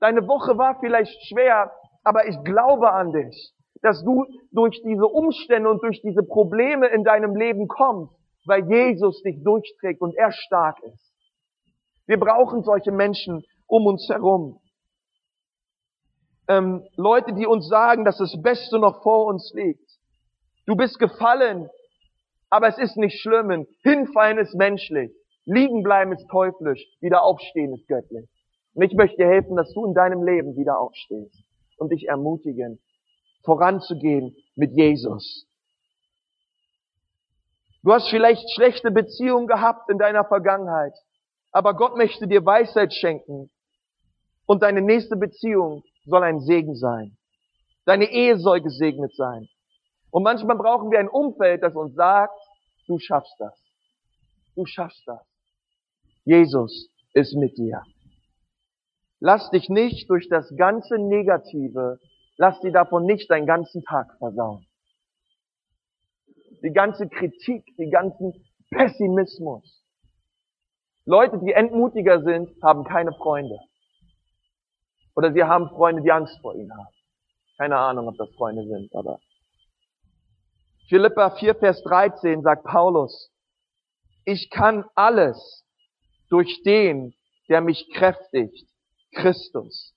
Deine 0.00 0.26
Woche 0.28 0.56
war 0.58 0.78
vielleicht 0.80 1.16
schwer, 1.26 1.72
aber 2.04 2.28
ich 2.28 2.36
glaube 2.44 2.92
an 2.92 3.12
dich, 3.12 3.52
dass 3.82 4.02
du 4.04 4.24
durch 4.52 4.80
diese 4.84 5.06
Umstände 5.06 5.68
und 5.68 5.82
durch 5.82 6.00
diese 6.02 6.22
Probleme 6.22 6.86
in 6.88 7.04
deinem 7.04 7.34
Leben 7.34 7.66
kommst, 7.68 8.14
weil 8.46 8.68
Jesus 8.68 9.22
dich 9.22 9.42
durchträgt 9.42 10.00
und 10.00 10.14
er 10.16 10.30
stark 10.32 10.78
ist. 10.84 11.12
Wir 12.06 12.18
brauchen 12.18 12.62
solche 12.62 12.92
Menschen 12.92 13.44
um 13.66 13.86
uns 13.86 14.08
herum 14.08 14.60
ähm, 16.48 16.86
Leute, 16.96 17.32
die 17.34 17.46
uns 17.46 17.68
sagen, 17.68 18.04
dass 18.04 18.18
das 18.18 18.34
Beste 18.42 18.78
noch 18.78 19.02
vor 19.02 19.26
uns 19.26 19.52
liegt. 19.54 19.91
Du 20.66 20.76
bist 20.76 20.98
gefallen, 20.98 21.68
aber 22.50 22.68
es 22.68 22.78
ist 22.78 22.96
nicht 22.96 23.20
schlimm. 23.20 23.66
Hinfallen 23.82 24.38
ist 24.38 24.54
menschlich. 24.54 25.10
Liegen 25.44 25.82
bleiben 25.82 26.12
ist 26.12 26.28
teuflisch. 26.28 26.84
Wieder 27.00 27.24
aufstehen 27.24 27.74
ist 27.74 27.88
göttlich. 27.88 28.28
Und 28.74 28.82
ich 28.82 28.94
möchte 28.94 29.16
dir 29.16 29.28
helfen, 29.28 29.56
dass 29.56 29.72
du 29.72 29.84
in 29.84 29.94
deinem 29.94 30.22
Leben 30.22 30.56
wieder 30.56 30.78
aufstehst 30.78 31.42
und 31.76 31.90
dich 31.90 32.08
ermutigen, 32.08 32.78
voranzugehen 33.44 34.36
mit 34.54 34.72
Jesus. 34.72 35.46
Du 37.82 37.92
hast 37.92 38.08
vielleicht 38.08 38.48
schlechte 38.54 38.92
Beziehungen 38.92 39.48
gehabt 39.48 39.90
in 39.90 39.98
deiner 39.98 40.24
Vergangenheit, 40.24 40.94
aber 41.50 41.74
Gott 41.74 41.96
möchte 41.96 42.28
dir 42.28 42.46
Weisheit 42.46 42.94
schenken 42.94 43.50
und 44.46 44.62
deine 44.62 44.80
nächste 44.80 45.16
Beziehung 45.16 45.82
soll 46.04 46.22
ein 46.22 46.40
Segen 46.40 46.76
sein. 46.76 47.16
Deine 47.84 48.10
Ehe 48.10 48.38
soll 48.38 48.60
gesegnet 48.60 49.14
sein. 49.16 49.48
Und 50.12 50.24
manchmal 50.24 50.56
brauchen 50.58 50.90
wir 50.90 51.00
ein 51.00 51.08
Umfeld, 51.08 51.62
das 51.62 51.74
uns 51.74 51.94
sagt, 51.94 52.38
du 52.86 52.98
schaffst 52.98 53.34
das. 53.38 53.58
Du 54.54 54.66
schaffst 54.66 55.02
das. 55.06 55.26
Jesus 56.24 56.90
ist 57.14 57.34
mit 57.34 57.56
dir. 57.56 57.82
Lass 59.20 59.50
dich 59.50 59.70
nicht 59.70 60.10
durch 60.10 60.28
das 60.28 60.54
ganze 60.56 60.98
Negative, 60.98 61.98
lass 62.36 62.60
dir 62.60 62.72
davon 62.72 63.06
nicht 63.06 63.30
deinen 63.30 63.46
ganzen 63.46 63.82
Tag 63.84 64.18
versauen. 64.18 64.66
Die 66.62 66.72
ganze 66.72 67.08
Kritik, 67.08 67.64
die 67.78 67.88
ganzen 67.88 68.34
Pessimismus. 68.70 69.82
Leute, 71.06 71.38
die 71.38 71.52
entmutiger 71.52 72.22
sind, 72.22 72.50
haben 72.62 72.84
keine 72.84 73.12
Freunde. 73.14 73.58
Oder 75.16 75.32
sie 75.32 75.42
haben 75.42 75.70
Freunde, 75.70 76.02
die 76.02 76.12
Angst 76.12 76.38
vor 76.42 76.54
ihnen 76.54 76.72
haben. 76.72 76.94
Keine 77.56 77.78
Ahnung, 77.78 78.08
ob 78.08 78.16
das 78.18 78.30
Freunde 78.36 78.66
sind, 78.66 78.94
aber. 78.94 79.18
Philippa 80.88 81.30
4, 81.30 81.54
Vers 81.54 81.82
13 81.84 82.42
sagt 82.42 82.64
Paulus, 82.64 83.30
ich 84.24 84.50
kann 84.50 84.84
alles 84.94 85.64
durch 86.28 86.62
den, 86.62 87.14
der 87.48 87.60
mich 87.60 87.90
kräftigt, 87.94 88.68
Christus. 89.14 89.94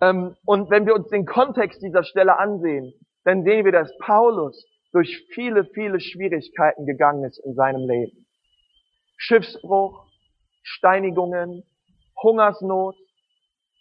Ähm, 0.00 0.36
und 0.44 0.70
wenn 0.70 0.86
wir 0.86 0.94
uns 0.94 1.08
den 1.08 1.26
Kontext 1.26 1.82
dieser 1.82 2.04
Stelle 2.04 2.38
ansehen, 2.38 2.92
dann 3.24 3.42
sehen 3.42 3.64
wir, 3.64 3.72
dass 3.72 3.90
Paulus 3.98 4.64
durch 4.92 5.26
viele, 5.34 5.64
viele 5.64 6.00
Schwierigkeiten 6.00 6.86
gegangen 6.86 7.24
ist 7.24 7.38
in 7.38 7.54
seinem 7.54 7.88
Leben. 7.88 8.26
Schiffsbruch, 9.16 10.06
Steinigungen, 10.62 11.64
Hungersnot. 12.22 12.96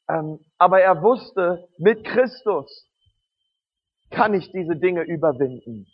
Ähm, 0.10 0.39
aber 0.58 0.82
er 0.82 1.01
wusste, 1.01 1.68
mit 1.77 2.04
Christus 2.04 2.89
kann 4.12 4.34
ich 4.34 4.52
diese 4.52 4.76
Dinge 4.76 5.04
überwinden. 5.04 5.88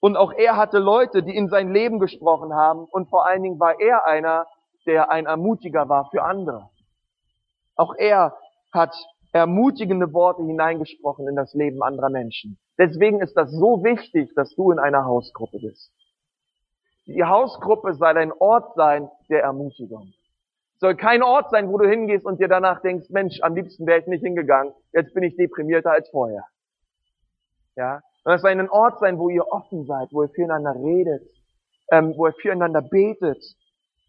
Und 0.00 0.16
auch 0.16 0.32
er 0.32 0.56
hatte 0.56 0.78
Leute, 0.78 1.22
die 1.22 1.36
in 1.36 1.48
sein 1.48 1.72
Leben 1.72 1.98
gesprochen 1.98 2.54
haben. 2.54 2.84
Und 2.84 3.10
vor 3.10 3.26
allen 3.26 3.42
Dingen 3.42 3.60
war 3.60 3.78
er 3.80 4.06
einer, 4.06 4.46
der 4.86 5.10
ein 5.10 5.26
Ermutiger 5.26 5.88
war 5.88 6.08
für 6.10 6.22
andere. 6.22 6.70
Auch 7.76 7.94
er 7.96 8.36
hat 8.72 8.94
ermutigende 9.32 10.12
Worte 10.12 10.42
hineingesprochen 10.42 11.28
in 11.28 11.36
das 11.36 11.52
Leben 11.54 11.82
anderer 11.82 12.10
Menschen. 12.10 12.58
Deswegen 12.78 13.20
ist 13.20 13.36
das 13.36 13.50
so 13.50 13.84
wichtig, 13.84 14.32
dass 14.34 14.54
du 14.54 14.72
in 14.72 14.78
einer 14.78 15.04
Hausgruppe 15.04 15.58
bist. 15.60 15.92
Die 17.06 17.24
Hausgruppe 17.24 17.94
soll 17.94 18.16
ein 18.16 18.32
Ort 18.32 18.74
sein 18.74 19.10
der 19.28 19.42
Ermutigung 19.42 20.12
soll 20.80 20.96
kein 20.96 21.22
Ort 21.22 21.50
sein, 21.50 21.68
wo 21.68 21.76
du 21.76 21.88
hingehst 21.88 22.24
und 22.24 22.40
dir 22.40 22.48
danach 22.48 22.80
denkst, 22.80 23.10
Mensch, 23.10 23.40
am 23.42 23.54
liebsten 23.54 23.86
wäre 23.86 24.00
ich 24.00 24.06
nicht 24.06 24.24
hingegangen, 24.24 24.72
jetzt 24.92 25.12
bin 25.12 25.22
ich 25.22 25.36
deprimierter 25.36 25.92
als 25.92 26.08
vorher. 26.08 26.44
Ja, 27.80 28.02
und 28.24 28.34
es 28.34 28.42
soll 28.42 28.50
ein 28.50 28.68
Ort 28.68 28.98
sein, 28.98 29.18
wo 29.18 29.30
ihr 29.30 29.46
offen 29.50 29.86
seid, 29.86 30.08
wo 30.12 30.22
ihr 30.22 30.28
füreinander 30.28 30.74
redet, 30.74 31.22
ähm, 31.90 32.12
wo 32.14 32.26
ihr 32.26 32.34
füreinander 32.34 32.82
betet 32.82 33.42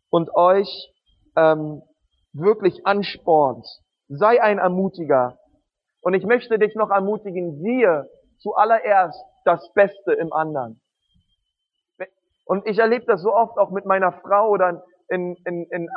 und 0.09 0.29
euch 0.35 0.91
ähm, 1.37 1.81
wirklich 2.33 2.85
anspornt. 2.85 3.65
Sei 4.09 4.41
ein 4.41 4.57
Ermutiger. 4.57 5.37
Und 6.01 6.15
ich 6.15 6.25
möchte 6.25 6.59
dich 6.59 6.75
noch 6.75 6.89
ermutigen, 6.89 7.61
siehe 7.61 8.09
zuallererst 8.39 9.23
das 9.45 9.71
Beste 9.73 10.11
im 10.19 10.33
anderen. 10.33 10.81
Und 12.43 12.67
ich 12.67 12.77
erlebe 12.77 13.05
das 13.05 13.21
so 13.21 13.33
oft 13.33 13.57
auch 13.57 13.71
mit 13.71 13.85
meiner 13.85 14.11
Frau 14.11 14.49
oder 14.49 14.83
in, 15.07 15.37
in, 15.45 15.65
in 15.71 15.87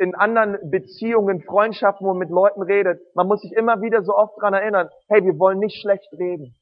in 0.00 0.14
anderen 0.14 0.58
Beziehungen, 0.70 1.42
Freundschaften, 1.42 2.06
wo 2.06 2.10
man 2.10 2.18
mit 2.18 2.30
Leuten 2.30 2.62
redet, 2.62 3.00
man 3.16 3.26
muss 3.26 3.40
sich 3.40 3.52
immer 3.52 3.80
wieder 3.80 4.04
so 4.04 4.14
oft 4.14 4.40
dran 4.40 4.54
erinnern, 4.54 4.88
hey, 5.08 5.24
wir 5.24 5.36
wollen 5.40 5.58
nicht 5.58 5.80
schlecht 5.80 6.08
reden. 6.12 6.54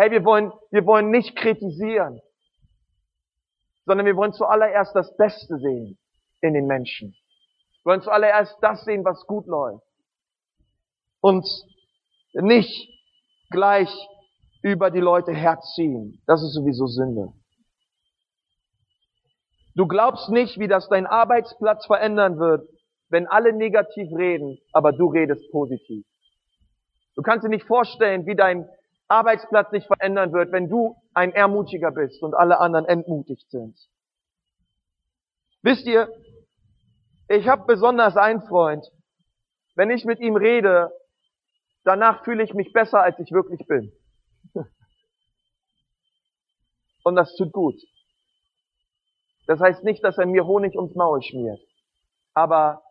Hey, 0.00 0.12
wir 0.12 0.24
wollen, 0.24 0.52
wir 0.70 0.86
wollen 0.86 1.10
nicht 1.10 1.34
kritisieren, 1.34 2.20
sondern 3.84 4.06
wir 4.06 4.14
wollen 4.14 4.32
zuallererst 4.32 4.94
das 4.94 5.16
Beste 5.16 5.58
sehen. 5.58 5.98
in 6.40 6.54
den 6.54 6.68
Menschen. 6.68 7.16
Wir 7.82 7.90
wollen 7.90 8.02
zuallererst 8.02 8.56
das 8.60 8.84
sehen, 8.84 9.04
was 9.04 9.26
gut 9.26 9.48
läuft. 9.48 9.84
Und 11.20 11.44
nicht 12.32 12.88
gleich 13.50 13.90
über 14.62 14.92
die 14.92 15.00
Leute 15.00 15.32
herziehen. 15.32 16.22
Das 16.28 16.44
ist 16.44 16.54
sowieso 16.54 16.86
Sünde. 16.86 17.32
Du 19.74 19.88
glaubst 19.88 20.28
nicht, 20.28 20.60
wie 20.60 20.68
das 20.68 20.88
dein 20.88 21.06
Arbeitsplatz 21.06 21.86
verändern 21.86 22.38
wird, 22.38 22.68
wenn 23.08 23.26
alle 23.26 23.52
negativ 23.52 24.12
reden, 24.16 24.60
aber 24.72 24.92
du 24.92 25.08
redest 25.08 25.50
positiv. 25.50 26.06
Du 27.16 27.22
kannst 27.22 27.44
dir 27.44 27.50
nicht 27.50 27.66
vorstellen, 27.66 28.26
wie 28.26 28.36
dein 28.36 28.68
Arbeitsplatz 29.08 29.70
sich 29.70 29.86
verändern 29.86 30.32
wird, 30.32 30.52
wenn 30.52 30.68
du 30.68 30.96
ein 31.14 31.32
Ermutiger 31.32 31.90
bist 31.90 32.22
und 32.22 32.34
alle 32.34 32.60
anderen 32.60 32.84
entmutigt 32.84 33.50
sind. 33.50 33.76
Wisst 35.62 35.86
ihr, 35.86 36.08
ich 37.28 37.48
habe 37.48 37.64
besonders 37.66 38.16
einen 38.16 38.42
Freund. 38.42 38.86
Wenn 39.74 39.90
ich 39.90 40.04
mit 40.04 40.20
ihm 40.20 40.36
rede, 40.36 40.90
danach 41.84 42.24
fühle 42.24 42.42
ich 42.44 42.54
mich 42.54 42.72
besser, 42.72 43.02
als 43.02 43.18
ich 43.18 43.32
wirklich 43.32 43.66
bin. 43.66 43.92
Und 47.04 47.16
das 47.16 47.34
tut 47.36 47.52
gut. 47.52 47.76
Das 49.46 49.60
heißt 49.60 49.84
nicht, 49.84 50.04
dass 50.04 50.18
er 50.18 50.26
mir 50.26 50.46
Honig 50.46 50.76
ums 50.76 50.94
Maul 50.94 51.22
schmiert. 51.22 51.60
Aber 52.34 52.82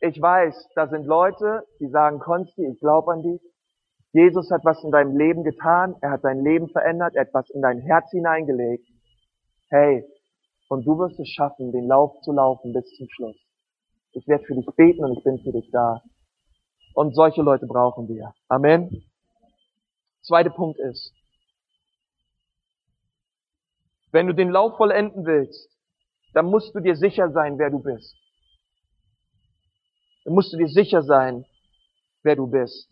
ich 0.00 0.20
weiß, 0.20 0.70
da 0.74 0.88
sind 0.88 1.06
Leute, 1.06 1.64
die 1.80 1.88
sagen, 1.88 2.18
Konsti, 2.18 2.66
ich 2.66 2.80
glaube 2.80 3.12
an 3.12 3.22
dich. 3.22 3.40
Jesus 4.12 4.50
hat 4.50 4.64
was 4.64 4.82
in 4.82 4.90
deinem 4.90 5.16
Leben 5.16 5.44
getan. 5.44 5.94
Er 6.00 6.12
hat 6.12 6.24
dein 6.24 6.42
Leben 6.42 6.68
verändert. 6.68 7.14
Er 7.14 7.22
hat 7.22 7.34
was 7.34 7.50
in 7.50 7.62
dein 7.62 7.80
Herz 7.80 8.10
hineingelegt. 8.10 8.86
Hey, 9.68 10.04
und 10.68 10.86
du 10.86 10.98
wirst 10.98 11.18
es 11.20 11.28
schaffen, 11.28 11.72
den 11.72 11.86
Lauf 11.86 12.20
zu 12.22 12.32
laufen 12.32 12.72
bis 12.72 12.86
zum 12.96 13.08
Schluss. 13.10 13.36
Ich 14.12 14.26
werde 14.26 14.44
für 14.44 14.54
dich 14.54 14.66
beten 14.76 15.04
und 15.04 15.18
ich 15.18 15.24
bin 15.24 15.38
für 15.38 15.52
dich 15.52 15.70
da. 15.70 16.02
Und 16.94 17.14
solche 17.14 17.42
Leute 17.42 17.66
brauchen 17.66 18.08
wir. 18.08 18.32
Amen. 18.48 19.04
Zweiter 20.22 20.50
Punkt 20.50 20.78
ist, 20.78 21.12
wenn 24.10 24.26
du 24.26 24.34
den 24.34 24.50
Lauf 24.50 24.76
vollenden 24.76 25.24
willst, 25.24 25.70
dann 26.32 26.46
musst 26.46 26.74
du 26.74 26.80
dir 26.80 26.96
sicher 26.96 27.30
sein, 27.30 27.58
wer 27.58 27.70
du 27.70 27.80
bist. 27.80 28.16
Dann 30.24 30.34
musst 30.34 30.52
du 30.52 30.56
dir 30.56 30.68
sicher 30.68 31.02
sein, 31.02 31.44
wer 32.22 32.36
du 32.36 32.46
bist. 32.46 32.88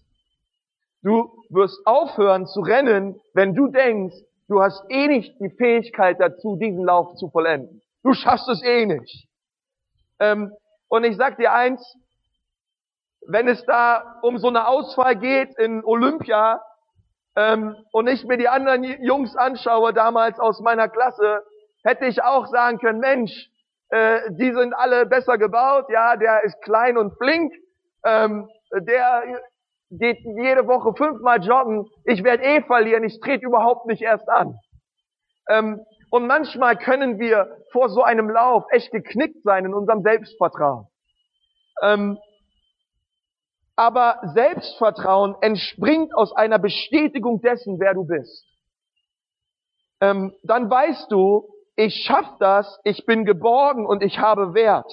Du 1.07 1.45
wirst 1.51 1.87
aufhören 1.87 2.49
zu 2.49 2.63
rennen, 2.63 3.21
wenn 3.33 3.55
du 3.55 3.69
denkst, 3.69 4.17
du 4.49 4.61
hast 4.61 4.83
eh 4.89 5.07
nicht 5.07 5.39
die 5.39 5.51
Fähigkeit 5.51 6.19
dazu, 6.19 6.57
diesen 6.57 6.85
Lauf 6.85 7.15
zu 7.15 7.31
vollenden. 7.31 7.81
Du 8.03 8.13
schaffst 8.13 8.49
es 8.49 8.61
eh 8.65 8.87
nicht. 8.87 9.29
Ähm, 10.19 10.53
und 10.89 11.05
ich 11.05 11.17
sag 11.17 11.37
dir 11.37 11.53
eins, 11.53 11.81
wenn 13.29 13.47
es 13.47 13.65
da 13.67 14.19
um 14.23 14.39
so 14.39 14.49
eine 14.49 14.67
Auswahl 14.67 15.15
geht 15.15 15.57
in 15.61 15.85
Olympia 15.85 16.61
ähm, 17.37 17.77
und 17.93 18.09
ich 18.09 18.25
mir 18.25 18.37
die 18.37 18.49
anderen 18.49 18.83
Jungs 18.83 19.37
anschaue, 19.37 19.93
damals 19.93 20.41
aus 20.41 20.59
meiner 20.59 20.89
Klasse, 20.89 21.45
hätte 21.85 22.07
ich 22.07 22.21
auch 22.25 22.49
sagen 22.49 22.79
können, 22.79 22.99
Mensch, 22.99 23.49
äh, 23.91 24.23
die 24.31 24.53
sind 24.53 24.75
alle 24.75 25.07
besser 25.07 25.39
gebaut, 25.39 25.87
ja, 25.89 26.17
der 26.17 26.43
ist 26.43 26.61
klein 26.63 26.99
und 26.99 27.17
flink, 27.17 27.53
ähm, 28.05 28.49
der 28.73 29.23
geht 29.91 30.19
jede 30.21 30.67
Woche 30.67 30.95
fünfmal 30.95 31.43
joggen, 31.43 31.87
ich 32.05 32.25
werde 32.25 32.43
eh 32.43 32.63
verlieren, 32.63 33.05
ich 33.05 33.21
trete 33.21 33.47
überhaupt 33.47 33.87
nicht 33.87 34.03
erst 34.03 34.29
an. 34.29 34.59
Ähm, 35.49 35.81
und 36.11 36.27
manchmal 36.27 36.77
können 36.77 37.19
wir 37.19 37.57
vor 37.73 37.89
so 37.89 38.03
einem 38.03 38.31
Lauf 38.31 38.65
echt 38.71 38.91
geknickt 38.91 39.43
sein 39.43 39.65
in 39.65 39.75
unserem 39.75 40.03
Selbstvertrauen. 40.03 40.87
Ähm, 41.83 42.19
aber 43.77 44.21
Selbstvertrauen 44.35 45.37
entspringt 45.43 46.15
aus 46.17 46.35
einer 46.35 46.59
Bestätigung 46.59 47.43
dessen, 47.43 47.79
wer 47.79 47.93
du 47.93 48.07
bist. 48.07 48.47
Ähm, 50.01 50.33
dann 50.43 50.71
weißt 50.71 51.11
du, 51.11 51.49
ich 51.77 52.05
schaff 52.07 52.27
das, 52.39 52.81
ich 52.85 53.05
bin 53.05 53.27
geborgen 53.27 53.87
und 53.87 54.03
ich 54.03 54.19
habe 54.19 54.55
Wert. 54.55 54.91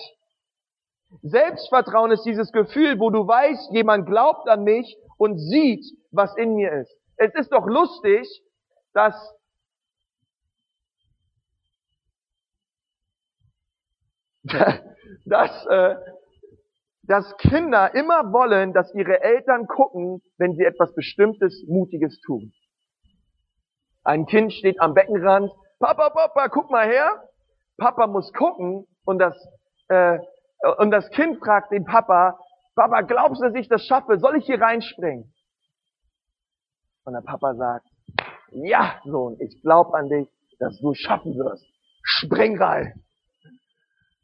Selbstvertrauen 1.21 2.11
ist 2.11 2.23
dieses 2.25 2.51
Gefühl, 2.51 2.99
wo 2.99 3.09
du 3.09 3.27
weißt, 3.27 3.71
jemand 3.71 4.05
glaubt 4.05 4.47
an 4.49 4.63
mich 4.63 4.97
und 5.17 5.37
sieht, 5.37 5.85
was 6.11 6.35
in 6.37 6.55
mir 6.55 6.71
ist. 6.71 6.95
Es 7.17 7.33
ist 7.35 7.51
doch 7.51 7.65
lustig, 7.65 8.27
dass 8.93 9.13
dass, 15.25 15.65
äh, 15.67 15.95
dass 17.03 17.37
Kinder 17.37 17.93
immer 17.95 18.31
wollen, 18.33 18.73
dass 18.73 18.93
ihre 18.93 19.21
Eltern 19.21 19.67
gucken, 19.67 20.21
wenn 20.37 20.53
sie 20.55 20.63
etwas 20.63 20.93
Bestimmtes, 20.95 21.63
Mutiges 21.67 22.19
tun. 22.21 22.53
Ein 24.03 24.25
Kind 24.25 24.53
steht 24.53 24.81
am 24.81 24.93
Beckenrand, 24.93 25.51
Papa, 25.79 26.09
Papa, 26.09 26.49
guck 26.49 26.69
mal 26.69 26.87
her. 26.87 27.29
Papa 27.77 28.07
muss 28.07 28.31
gucken 28.33 28.85
und 29.05 29.19
das 29.19 29.35
äh, 29.87 30.19
und 30.77 30.91
das 30.91 31.09
Kind 31.11 31.39
fragt 31.39 31.71
den 31.71 31.85
Papa, 31.85 32.39
Papa, 32.75 33.01
glaubst 33.01 33.41
du, 33.41 33.45
dass 33.45 33.55
ich 33.55 33.67
das 33.67 33.85
schaffe? 33.85 34.17
Soll 34.17 34.37
ich 34.37 34.45
hier 34.45 34.59
reinspringen? 34.59 35.31
Und 37.05 37.13
der 37.13 37.21
Papa 37.21 37.53
sagt, 37.55 37.85
ja, 38.51 38.99
Sohn, 39.05 39.37
ich 39.39 39.61
glaube 39.61 39.95
an 39.97 40.09
dich, 40.09 40.27
dass 40.59 40.79
du 40.79 40.91
es 40.91 40.97
schaffen 40.97 41.35
wirst. 41.35 41.65
Spring 42.01 42.61
rein. 42.61 43.03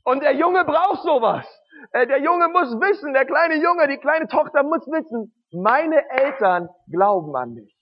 Und 0.04 0.23
der 0.23 0.36
Junge 0.36 0.63
braucht 0.65 1.04
sowas. 1.04 1.45
Äh, 1.91 2.08
der 2.08 2.21
Junge 2.21 2.47
muss 2.47 2.71
wissen, 2.80 3.13
der 3.13 3.25
kleine 3.25 3.56
Junge, 3.56 3.88
die 3.88 3.97
kleine 3.97 4.28
Tochter 4.28 4.63
muss 4.63 4.86
wissen, 4.88 5.34
meine 5.52 6.10
Eltern 6.10 6.69
glauben 6.89 7.36
an 7.36 7.54
mich. 7.54 7.75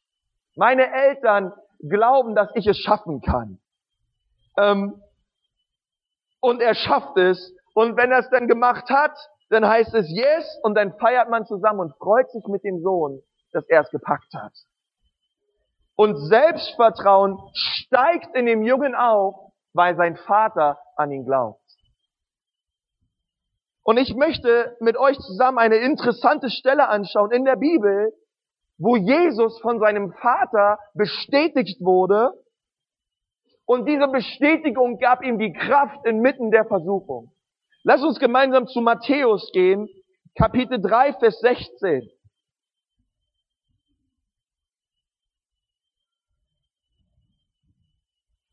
Meine 0.56 0.92
Eltern 0.92 1.54
glauben, 1.80 2.36
dass 2.36 2.50
ich 2.56 2.66
es 2.68 2.78
schaffen 2.78 3.22
kann. 3.22 3.60
Ähm, 4.58 5.02
und 6.40 6.62
er 6.62 6.76
schafft 6.76 7.18
es 7.18 7.54
und 7.78 7.96
wenn 7.96 8.12
er 8.12 8.22
es 8.22 8.30
dann 8.32 8.48
gemacht 8.48 8.90
hat, 8.90 9.16
dann 9.52 9.64
heißt 9.64 9.94
es 9.94 10.10
yes 10.10 10.60
und 10.64 10.74
dann 10.74 10.98
feiert 10.98 11.30
man 11.30 11.46
zusammen 11.46 11.82
und 11.82 11.96
freut 11.98 12.28
sich 12.32 12.44
mit 12.48 12.64
dem 12.64 12.82
Sohn, 12.82 13.22
dass 13.52 13.70
er 13.70 13.82
es 13.82 13.92
gepackt 13.92 14.34
hat. 14.34 14.54
Und 15.96 16.18
Selbstvertrauen 16.18 17.38
steigt 17.54 18.36
in 18.36 18.48
dem 18.48 18.64
Jungen 18.64 18.96
auf, 18.96 19.36
weil 19.74 19.96
sein 19.96 20.16
Vater 20.16 20.80
an 20.96 21.12
ihn 21.12 21.24
glaubt. 21.24 21.62
Und 23.84 23.98
ich 23.98 24.16
möchte 24.16 24.76
mit 24.80 24.98
euch 24.98 25.20
zusammen 25.20 25.60
eine 25.60 25.78
interessante 25.78 26.50
Stelle 26.50 26.88
anschauen 26.88 27.30
in 27.30 27.46
der 27.46 27.58
Bibel, 27.58 28.12
wo 28.80 28.96
Jesus 28.96 29.62
von 29.62 29.80
seinem 29.80 30.14
Vater 30.14 30.80
bestätigt 30.96 31.80
wurde. 31.80 32.32
Und 33.68 33.88
diese 33.88 34.08
Bestätigung 34.08 34.98
gab 34.98 35.24
ihm 35.24 35.38
die 35.38 35.54
Kraft 35.54 36.04
inmitten 36.08 36.50
der 36.50 36.66
Versuchung. 36.66 37.34
Lass 37.90 38.04
uns 38.04 38.20
gemeinsam 38.20 38.68
zu 38.68 38.82
Matthäus 38.82 39.50
gehen, 39.54 39.88
Kapitel 40.36 40.82
3, 40.82 41.14
Vers 41.14 41.40
16. 41.40 42.12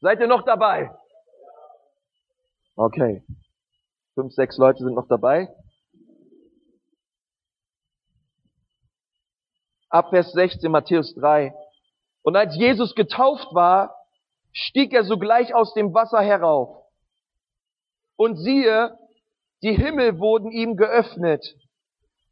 Seid 0.00 0.20
ihr 0.20 0.28
noch 0.28 0.44
dabei? 0.44 0.96
Okay. 2.76 3.24
Fünf, 4.14 4.32
sechs 4.34 4.56
Leute 4.56 4.84
sind 4.84 4.94
noch 4.94 5.08
dabei. 5.08 5.52
Ab 9.88 10.10
Vers 10.10 10.30
16, 10.30 10.70
Matthäus 10.70 11.12
3. 11.16 11.52
Und 12.22 12.36
als 12.36 12.54
Jesus 12.54 12.94
getauft 12.94 13.52
war, 13.52 13.96
stieg 14.52 14.92
er 14.92 15.02
sogleich 15.02 15.52
aus 15.56 15.74
dem 15.74 15.92
Wasser 15.92 16.20
herauf. 16.20 16.86
Und 18.14 18.36
siehe, 18.36 18.96
die 19.64 19.72
Himmel 19.72 20.18
wurden 20.18 20.50
ihm 20.50 20.76
geöffnet 20.76 21.56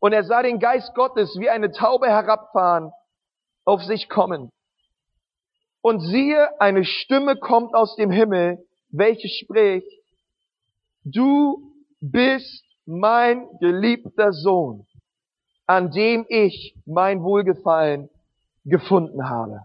und 0.00 0.12
er 0.12 0.22
sah 0.24 0.42
den 0.42 0.58
Geist 0.58 0.94
Gottes 0.94 1.34
wie 1.38 1.48
eine 1.48 1.72
Taube 1.72 2.06
herabfahren, 2.06 2.92
auf 3.64 3.82
sich 3.82 4.10
kommen. 4.10 4.50
Und 5.80 6.00
siehe, 6.00 6.60
eine 6.60 6.84
Stimme 6.84 7.36
kommt 7.36 7.74
aus 7.74 7.96
dem 7.96 8.10
Himmel, 8.10 8.58
welche 8.90 9.28
spricht, 9.28 9.90
du 11.04 11.72
bist 12.00 12.64
mein 12.84 13.48
geliebter 13.60 14.32
Sohn, 14.32 14.86
an 15.66 15.90
dem 15.90 16.26
ich 16.28 16.76
mein 16.84 17.22
Wohlgefallen 17.22 18.10
gefunden 18.64 19.30
habe. 19.30 19.62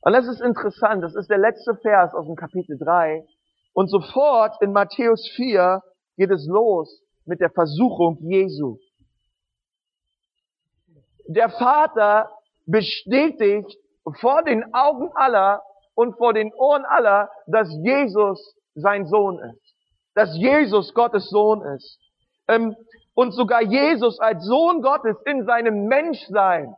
Und 0.00 0.12
das 0.12 0.26
ist 0.28 0.40
interessant, 0.40 1.02
das 1.04 1.14
ist 1.14 1.28
der 1.28 1.38
letzte 1.38 1.74
Vers 1.76 2.14
aus 2.14 2.24
dem 2.24 2.36
Kapitel 2.36 2.78
3. 2.78 3.26
Und 3.74 3.88
sofort 3.88 4.62
in 4.62 4.72
Matthäus 4.72 5.28
4 5.34 5.82
geht 6.16 6.30
es 6.30 6.46
los 6.46 7.02
mit 7.24 7.40
der 7.40 7.50
Versuchung 7.50 8.18
Jesu. 8.20 8.78
Der 11.26 11.50
Vater 11.50 12.30
bestätigt 12.66 13.78
vor 14.20 14.42
den 14.42 14.72
Augen 14.74 15.10
aller 15.14 15.62
und 15.94 16.16
vor 16.16 16.32
den 16.32 16.52
Ohren 16.54 16.84
aller, 16.84 17.30
dass 17.46 17.68
Jesus 17.82 18.56
sein 18.74 19.06
Sohn 19.06 19.38
ist. 19.38 19.76
dass 20.16 20.34
Jesus 20.36 20.94
Gottes 20.94 21.28
Sohn 21.28 21.60
ist. 21.76 21.98
Ähm, 22.48 22.74
und 23.14 23.32
sogar 23.32 23.62
Jesus 23.62 24.18
als 24.18 24.44
Sohn 24.44 24.80
Gottes 24.82 25.16
in 25.26 25.44
seinem 25.44 25.84
Menschsein 25.86 26.74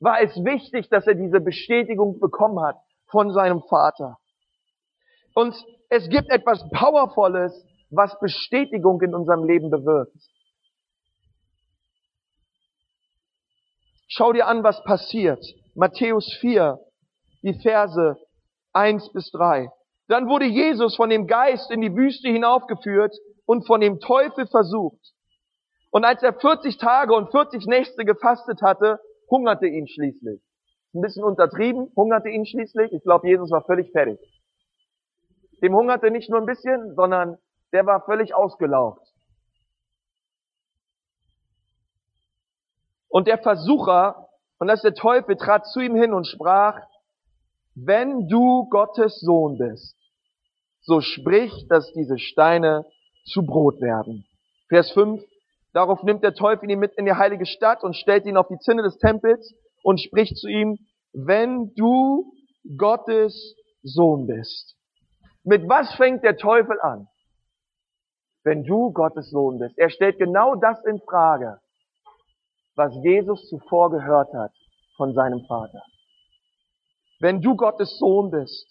war 0.00 0.20
es 0.20 0.36
wichtig, 0.44 0.90
dass 0.90 1.06
er 1.06 1.14
diese 1.14 1.40
Bestätigung 1.40 2.20
bekommen 2.20 2.60
hat 2.60 2.76
von 3.06 3.32
seinem 3.32 3.62
Vater. 3.62 4.18
Und 5.34 5.54
es 5.88 6.08
gibt 6.10 6.30
etwas 6.30 6.68
Powervolles, 6.70 7.66
was 7.96 8.18
Bestätigung 8.20 9.00
in 9.02 9.14
unserem 9.14 9.44
Leben 9.44 9.70
bewirkt. 9.70 10.16
Schau 14.08 14.32
dir 14.32 14.46
an, 14.46 14.62
was 14.62 14.82
passiert. 14.84 15.44
Matthäus 15.74 16.32
4, 16.40 16.78
die 17.42 17.54
Verse 17.60 18.16
1 18.72 19.12
bis 19.12 19.30
3. 19.32 19.68
Dann 20.08 20.28
wurde 20.28 20.44
Jesus 20.44 20.94
von 20.96 21.10
dem 21.10 21.26
Geist 21.26 21.70
in 21.70 21.80
die 21.80 21.94
Wüste 21.94 22.28
hinaufgeführt 22.28 23.14
und 23.46 23.66
von 23.66 23.80
dem 23.80 23.98
Teufel 24.00 24.46
versucht. 24.46 25.00
Und 25.90 26.04
als 26.04 26.22
er 26.22 26.34
40 26.34 26.78
Tage 26.78 27.14
und 27.14 27.30
40 27.30 27.66
Nächte 27.66 28.04
gefastet 28.04 28.62
hatte, 28.62 29.00
hungerte 29.30 29.66
ihn 29.66 29.88
schließlich. 29.88 30.40
Ein 30.94 31.00
bisschen 31.00 31.24
untertrieben, 31.24 31.90
hungerte 31.96 32.28
ihn 32.28 32.46
schließlich. 32.46 32.92
Ich 32.92 33.02
glaube, 33.02 33.28
Jesus 33.28 33.50
war 33.50 33.64
völlig 33.64 33.90
fertig. 33.90 34.18
Dem 35.62 35.74
hungerte 35.74 36.10
nicht 36.10 36.30
nur 36.30 36.40
ein 36.40 36.46
bisschen, 36.46 36.94
sondern 36.94 37.38
der 37.74 37.84
war 37.86 38.04
völlig 38.04 38.34
ausgelaugt. 38.34 39.02
Und 43.08 43.26
der 43.26 43.38
Versucher, 43.38 44.28
und 44.58 44.68
das 44.68 44.78
ist 44.78 44.84
der 44.84 44.94
Teufel, 44.94 45.36
trat 45.36 45.66
zu 45.66 45.80
ihm 45.80 45.96
hin 45.96 46.14
und 46.14 46.26
sprach, 46.26 46.80
wenn 47.74 48.28
du 48.28 48.68
Gottes 48.70 49.20
Sohn 49.20 49.58
bist, 49.58 49.96
so 50.82 51.00
sprich, 51.00 51.66
dass 51.68 51.92
diese 51.92 52.18
Steine 52.18 52.86
zu 53.24 53.44
Brot 53.44 53.80
werden. 53.80 54.24
Vers 54.68 54.92
5. 54.92 55.20
Darauf 55.72 56.02
nimmt 56.04 56.22
der 56.22 56.34
Teufel 56.34 56.70
ihn 56.70 56.78
mit 56.78 56.94
in 56.94 57.06
die 57.06 57.14
heilige 57.14 57.46
Stadt 57.46 57.82
und 57.82 57.96
stellt 57.96 58.24
ihn 58.26 58.36
auf 58.36 58.46
die 58.46 58.58
Zinne 58.58 58.82
des 58.82 58.98
Tempels 58.98 59.52
und 59.82 60.00
spricht 60.00 60.36
zu 60.36 60.46
ihm, 60.46 60.78
wenn 61.12 61.74
du 61.74 62.32
Gottes 62.76 63.56
Sohn 63.82 64.28
bist. 64.28 64.76
Mit 65.42 65.68
was 65.68 65.92
fängt 65.94 66.22
der 66.22 66.36
Teufel 66.36 66.80
an? 66.80 67.08
Wenn 68.44 68.62
du 68.64 68.92
Gottes 68.92 69.30
Sohn 69.30 69.58
bist. 69.58 69.76
Er 69.78 69.90
stellt 69.90 70.18
genau 70.18 70.54
das 70.54 70.84
in 70.84 71.00
Frage, 71.00 71.60
was 72.76 72.92
Jesus 73.02 73.48
zuvor 73.48 73.90
gehört 73.90 74.32
hat 74.34 74.52
von 74.96 75.14
seinem 75.14 75.44
Vater. 75.46 75.82
Wenn 77.20 77.40
du 77.40 77.56
Gottes 77.56 77.98
Sohn 77.98 78.30
bist, 78.30 78.66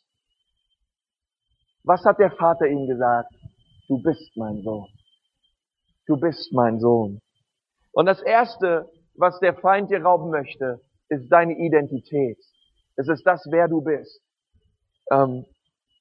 was 1.83 2.05
hat 2.05 2.19
der 2.19 2.31
Vater 2.31 2.67
ihm 2.67 2.87
gesagt? 2.87 3.33
Du 3.87 4.01
bist 4.01 4.31
mein 4.37 4.61
Sohn. 4.61 4.87
Du 6.05 6.17
bist 6.17 6.53
mein 6.53 6.79
Sohn. 6.79 7.19
Und 7.91 8.05
das 8.05 8.21
Erste, 8.21 8.89
was 9.15 9.39
der 9.39 9.55
Feind 9.55 9.89
dir 9.89 10.03
rauben 10.03 10.29
möchte, 10.29 10.81
ist 11.09 11.29
deine 11.29 11.57
Identität. 11.57 12.37
Es 12.95 13.07
ist 13.07 13.25
das, 13.25 13.45
wer 13.49 13.67
du 13.67 13.81
bist. 13.81 14.21
Ähm, 15.11 15.45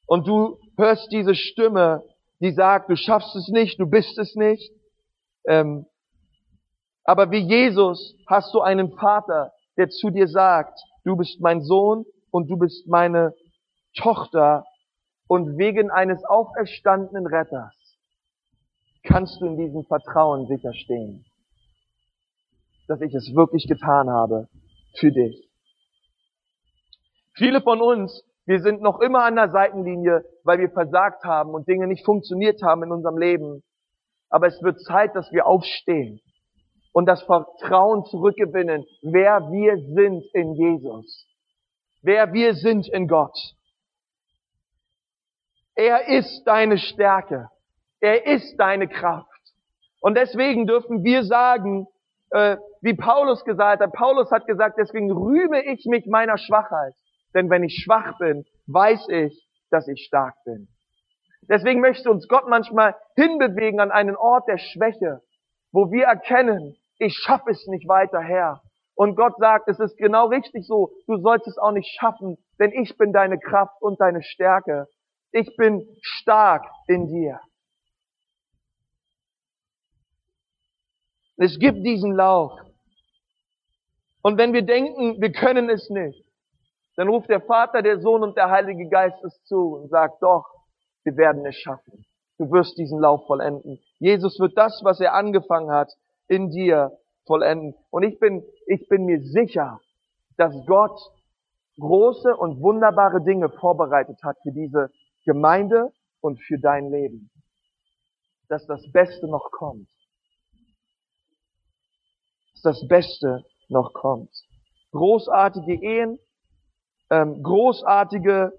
und 0.06 0.26
du 0.26 0.58
hörst 0.76 1.10
diese 1.10 1.34
Stimme, 1.34 2.02
die 2.42 2.52
sagt, 2.52 2.90
du 2.90 2.96
schaffst 2.96 3.36
es 3.36 3.48
nicht, 3.48 3.78
du 3.78 3.86
bist 3.86 4.18
es 4.18 4.34
nicht. 4.34 4.72
Ähm, 5.46 5.86
aber 7.04 7.30
wie 7.30 7.38
Jesus 7.38 8.16
hast 8.26 8.52
du 8.52 8.60
einen 8.60 8.92
Vater, 8.92 9.52
der 9.76 9.88
zu 9.88 10.10
dir 10.10 10.26
sagt, 10.26 10.78
du 11.04 11.16
bist 11.16 11.40
mein 11.40 11.62
Sohn 11.62 12.04
und 12.32 12.50
du 12.50 12.56
bist 12.58 12.88
meine 12.88 13.32
Tochter 13.96 14.64
und 15.28 15.56
wegen 15.56 15.90
eines 15.90 16.24
auferstandenen 16.24 17.26
Retters 17.26 17.74
kannst 19.04 19.40
du 19.40 19.46
in 19.46 19.56
diesem 19.56 19.84
Vertrauen 19.84 20.46
sicher 20.46 20.74
stehen, 20.74 21.24
dass 22.88 23.00
ich 23.00 23.14
es 23.14 23.34
wirklich 23.34 23.66
getan 23.68 24.10
habe 24.10 24.48
für 24.98 25.12
dich. 25.12 25.48
Viele 27.34 27.60
von 27.62 27.80
uns, 27.80 28.24
wir 28.44 28.60
sind 28.60 28.82
noch 28.82 29.00
immer 29.00 29.24
an 29.24 29.36
der 29.36 29.50
Seitenlinie, 29.50 30.24
weil 30.44 30.58
wir 30.58 30.70
versagt 30.70 31.24
haben 31.24 31.54
und 31.54 31.68
Dinge 31.68 31.86
nicht 31.86 32.04
funktioniert 32.04 32.60
haben 32.62 32.82
in 32.82 32.92
unserem 32.92 33.18
Leben. 33.18 33.62
Aber 34.30 34.46
es 34.46 34.60
wird 34.62 34.80
Zeit, 34.82 35.14
dass 35.14 35.30
wir 35.32 35.46
aufstehen 35.46 36.20
und 36.92 37.06
das 37.06 37.22
Vertrauen 37.22 38.04
zurückgewinnen, 38.04 38.84
wer 39.02 39.40
wir 39.50 39.76
sind 39.76 40.24
in 40.34 40.54
Jesus. 40.54 41.26
Wer 42.02 42.32
wir 42.32 42.54
sind 42.54 42.88
in 42.88 43.06
Gott. 43.06 43.36
Er 45.74 46.08
ist 46.08 46.44
deine 46.44 46.78
Stärke. 46.78 47.48
Er 48.00 48.26
ist 48.26 48.56
deine 48.58 48.88
Kraft. 48.88 49.28
Und 50.00 50.16
deswegen 50.16 50.66
dürfen 50.66 51.04
wir 51.04 51.22
sagen, 51.22 51.86
äh, 52.30 52.56
wie 52.80 52.94
Paulus 52.94 53.44
gesagt 53.44 53.80
hat, 53.80 53.92
Paulus 53.92 54.30
hat 54.32 54.46
gesagt, 54.46 54.76
deswegen 54.78 55.12
rühme 55.12 55.64
ich 55.64 55.86
mich 55.86 56.06
meiner 56.06 56.36
Schwachheit. 56.36 56.94
Denn 57.34 57.50
wenn 57.50 57.64
ich 57.64 57.82
schwach 57.82 58.18
bin, 58.18 58.44
weiß 58.66 59.08
ich, 59.08 59.48
dass 59.70 59.88
ich 59.88 60.04
stark 60.04 60.34
bin. 60.44 60.68
Deswegen 61.48 61.80
möchte 61.80 62.10
uns 62.10 62.28
Gott 62.28 62.48
manchmal 62.48 62.94
hinbewegen 63.16 63.80
an 63.80 63.90
einen 63.90 64.16
Ort 64.16 64.48
der 64.48 64.58
Schwäche, 64.58 65.22
wo 65.72 65.90
wir 65.90 66.04
erkennen, 66.04 66.76
ich 66.98 67.14
schaffe 67.14 67.50
es 67.50 67.66
nicht 67.66 67.88
weiter 67.88 68.20
her. 68.20 68.62
Und 68.94 69.16
Gott 69.16 69.36
sagt, 69.38 69.68
es 69.68 69.80
ist 69.80 69.96
genau 69.96 70.26
richtig 70.26 70.66
so, 70.66 70.92
du 71.06 71.16
sollst 71.16 71.48
es 71.48 71.58
auch 71.58 71.72
nicht 71.72 71.88
schaffen, 71.98 72.36
denn 72.58 72.72
ich 72.72 72.96
bin 72.96 73.12
deine 73.12 73.38
Kraft 73.38 73.80
und 73.80 74.00
deine 74.00 74.22
Stärke. 74.22 74.86
Ich 75.32 75.56
bin 75.56 75.88
stark 76.02 76.64
in 76.86 77.08
dir. 77.08 77.40
Es 81.38 81.58
gibt 81.58 81.84
diesen 81.84 82.12
Lauf. 82.12 82.52
Und 84.22 84.38
wenn 84.38 84.52
wir 84.52 84.62
denken, 84.62 85.20
wir 85.20 85.32
können 85.32 85.68
es 85.70 85.90
nicht, 85.90 86.21
dann 87.02 87.08
ruft 87.08 87.28
der 87.28 87.40
Vater, 87.40 87.82
der 87.82 87.98
Sohn 87.98 88.22
und 88.22 88.36
der 88.36 88.48
Heilige 88.48 88.88
Geist 88.88 89.24
es 89.24 89.42
zu 89.42 89.74
und 89.74 89.88
sagt, 89.88 90.22
doch, 90.22 90.46
wir 91.02 91.16
werden 91.16 91.44
es 91.44 91.56
schaffen. 91.56 92.06
Du 92.38 92.48
wirst 92.52 92.78
diesen 92.78 93.00
Lauf 93.00 93.26
vollenden. 93.26 93.80
Jesus 93.98 94.38
wird 94.38 94.56
das, 94.56 94.80
was 94.84 95.00
er 95.00 95.12
angefangen 95.12 95.72
hat, 95.72 95.90
in 96.28 96.50
dir 96.50 96.96
vollenden. 97.26 97.74
Und 97.90 98.04
ich 98.04 98.20
bin, 98.20 98.44
ich 98.68 98.88
bin 98.88 99.04
mir 99.04 99.20
sicher, 99.20 99.80
dass 100.36 100.54
Gott 100.66 100.96
große 101.80 102.36
und 102.36 102.62
wunderbare 102.62 103.20
Dinge 103.20 103.48
vorbereitet 103.48 104.22
hat 104.22 104.36
für 104.44 104.52
diese 104.52 104.92
Gemeinde 105.24 105.90
und 106.20 106.40
für 106.40 106.60
dein 106.60 106.88
Leben. 106.88 107.32
Dass 108.48 108.64
das 108.68 108.80
Beste 108.92 109.26
noch 109.26 109.50
kommt. 109.50 109.88
Dass 112.52 112.62
das 112.62 112.86
Beste 112.86 113.44
noch 113.68 113.92
kommt. 113.92 114.30
Großartige 114.92 115.82
Ehen, 115.82 116.20
ähm, 117.12 117.42
großartige 117.42 118.58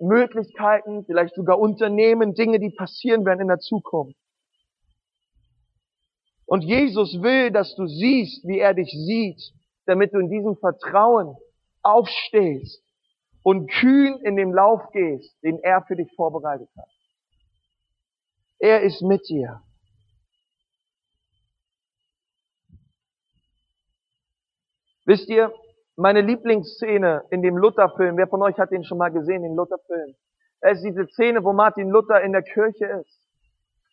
Möglichkeiten, 0.00 1.04
vielleicht 1.04 1.34
sogar 1.34 1.58
Unternehmen, 1.58 2.34
Dinge, 2.34 2.58
die 2.58 2.70
passieren 2.70 3.24
werden 3.26 3.42
in 3.42 3.48
der 3.48 3.58
Zukunft. 3.58 4.18
Und 6.46 6.62
Jesus 6.62 7.22
will, 7.22 7.50
dass 7.50 7.74
du 7.76 7.86
siehst, 7.86 8.46
wie 8.48 8.58
er 8.58 8.72
dich 8.72 8.90
sieht, 8.90 9.40
damit 9.84 10.14
du 10.14 10.18
in 10.18 10.30
diesem 10.30 10.56
Vertrauen 10.56 11.36
aufstehst 11.82 12.82
und 13.42 13.70
kühn 13.70 14.18
in 14.24 14.36
den 14.36 14.52
Lauf 14.52 14.90
gehst, 14.92 15.36
den 15.42 15.58
er 15.62 15.82
für 15.82 15.96
dich 15.96 16.10
vorbereitet 16.16 16.68
hat. 16.76 16.88
Er 18.58 18.80
ist 18.82 19.02
mit 19.02 19.28
dir. 19.28 19.62
Wisst 25.04 25.28
ihr, 25.28 25.52
meine 25.96 26.20
Lieblingsszene 26.20 27.24
in 27.30 27.42
dem 27.42 27.56
Lutherfilm, 27.56 28.16
wer 28.16 28.28
von 28.28 28.42
euch 28.42 28.58
hat 28.58 28.70
den 28.70 28.84
schon 28.84 28.98
mal 28.98 29.10
gesehen, 29.10 29.42
den 29.42 29.54
Lutherfilm? 29.54 30.14
Es 30.60 30.78
ist 30.78 30.84
diese 30.84 31.06
Szene, 31.08 31.44
wo 31.44 31.52
Martin 31.52 31.90
Luther 31.90 32.20
in 32.22 32.32
der 32.32 32.42
Kirche 32.42 32.86
ist. 32.86 33.20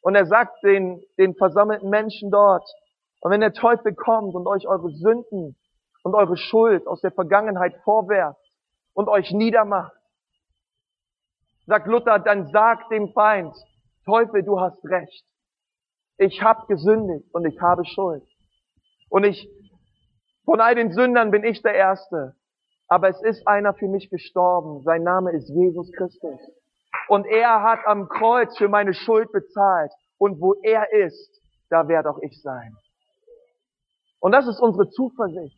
Und 0.01 0.15
er 0.15 0.25
sagt 0.25 0.63
den, 0.63 1.01
den 1.17 1.35
versammelten 1.35 1.89
Menschen 1.89 2.31
dort, 2.31 2.63
und 3.21 3.31
wenn 3.31 3.41
der 3.41 3.53
Teufel 3.53 3.93
kommt 3.93 4.33
und 4.33 4.47
euch 4.47 4.67
eure 4.67 4.89
Sünden 4.91 5.57
und 6.03 6.15
eure 6.15 6.37
Schuld 6.37 6.87
aus 6.87 7.01
der 7.01 7.11
Vergangenheit 7.11 7.75
vorwerft 7.83 8.39
und 8.93 9.09
euch 9.09 9.31
niedermacht, 9.31 9.91
sagt 11.65 11.87
Luther, 11.87 12.19
dann 12.19 12.47
sagt 12.47 12.91
dem 12.91 13.09
Feind, 13.09 13.53
Teufel, 14.05 14.43
du 14.43 14.59
hast 14.59 14.83
recht. 14.85 15.25
Ich 16.17 16.41
habe 16.41 16.65
gesündigt 16.67 17.27
und 17.33 17.45
ich 17.45 17.59
habe 17.61 17.85
Schuld. 17.85 18.23
Und 19.09 19.23
ich, 19.23 19.49
von 20.49 20.61
all 20.61 20.73
den 20.73 20.91
Sündern 20.91 21.29
bin 21.29 21.43
ich 21.43 21.61
der 21.61 21.75
Erste. 21.75 22.33
Aber 22.87 23.07
es 23.07 23.21
ist 23.21 23.47
einer 23.47 23.75
für 23.75 23.87
mich 23.87 24.09
gestorben. 24.09 24.81
Sein 24.81 25.03
Name 25.03 25.31
ist 25.31 25.47
Jesus 25.47 25.91
Christus. 25.91 26.39
Und 27.07 27.27
er 27.27 27.61
hat 27.61 27.85
am 27.85 28.09
Kreuz 28.09 28.57
für 28.57 28.67
meine 28.67 28.95
Schuld 28.95 29.31
bezahlt. 29.31 29.91
Und 30.17 30.41
wo 30.41 30.55
er 30.63 30.91
ist, 30.91 31.39
da 31.69 31.87
werde 31.87 32.09
auch 32.09 32.17
ich 32.23 32.41
sein. 32.41 32.75
Und 34.19 34.31
das 34.31 34.47
ist 34.47 34.59
unsere 34.59 34.89
Zuversicht. 34.89 35.55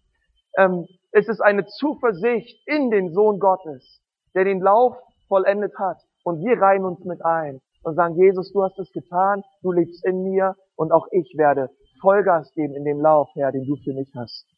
Ähm, 0.58 0.86
es 1.14 1.30
ist 1.30 1.40
eine 1.40 1.66
Zuversicht 1.66 2.62
in 2.68 2.92
den 2.92 3.14
Sohn 3.14 3.40
Gottes, 3.40 4.02
der 4.36 4.44
den 4.44 4.60
Lauf 4.60 4.98
vollendet 5.30 5.72
hat. 5.80 6.00
Und 6.26 6.44
wir 6.44 6.62
reihen 6.62 6.84
uns 6.84 7.00
mit 7.06 7.24
ein. 7.24 7.62
und 7.84 7.96
sagen, 7.96 8.16
Jesus, 8.16 8.52
du 8.52 8.62
hast 8.62 8.78
es 8.78 8.92
getan, 8.92 9.42
du 9.62 9.72
lebst 9.72 10.06
in 10.06 10.22
mir 10.24 10.58
und 10.76 10.92
auch 10.92 11.08
ich 11.12 11.34
werde 11.38 11.70
Vollgas 12.02 12.52
geben 12.56 12.76
in 12.76 12.84
dem 12.84 13.00
Lauf, 13.00 13.30
Herr, 13.36 13.54
den 13.54 13.66
du 13.66 13.78
für 13.78 13.94
mich 13.94 14.12
hast. 14.16 14.51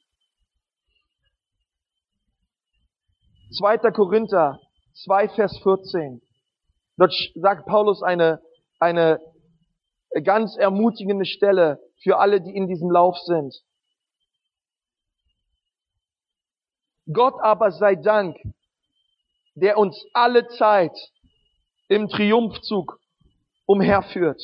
2. 3.58 3.78
Korinther 3.92 4.60
2, 5.06 5.30
Vers 5.30 5.58
14. 5.62 6.22
Dort 6.98 7.14
sagt 7.36 7.66
Paulus 7.66 8.02
eine, 8.02 8.42
eine 8.80 9.20
ganz 10.24 10.56
ermutigende 10.58 11.26
Stelle 11.26 11.80
für 12.02 12.18
alle, 12.18 12.42
die 12.42 12.56
in 12.56 12.68
diesem 12.68 12.90
Lauf 12.90 13.18
sind. 13.20 13.54
Gott 17.12 17.36
aber 17.42 17.72
sei 17.72 17.96
Dank, 17.96 18.38
der 19.56 19.78
uns 19.78 20.04
alle 20.14 20.48
Zeit 20.48 20.98
im 21.90 22.08
Triumphzug 22.08 23.00
umherführt. 23.66 24.42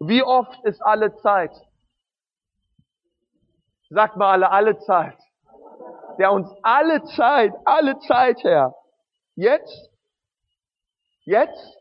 Wie 0.00 0.22
oft 0.22 0.62
ist 0.64 0.82
alle 0.82 1.14
Zeit? 1.16 1.52
Sagt 3.88 4.16
mal 4.16 4.32
alle, 4.32 4.50
alle 4.50 4.78
Zeit. 4.80 5.16
Der 6.18 6.32
uns 6.32 6.48
alle 6.62 7.02
Zeit, 7.04 7.52
alle 7.64 7.98
Zeit, 8.00 8.42
Herr. 8.42 8.74
Jetzt? 9.34 9.90
Jetzt? 11.24 11.78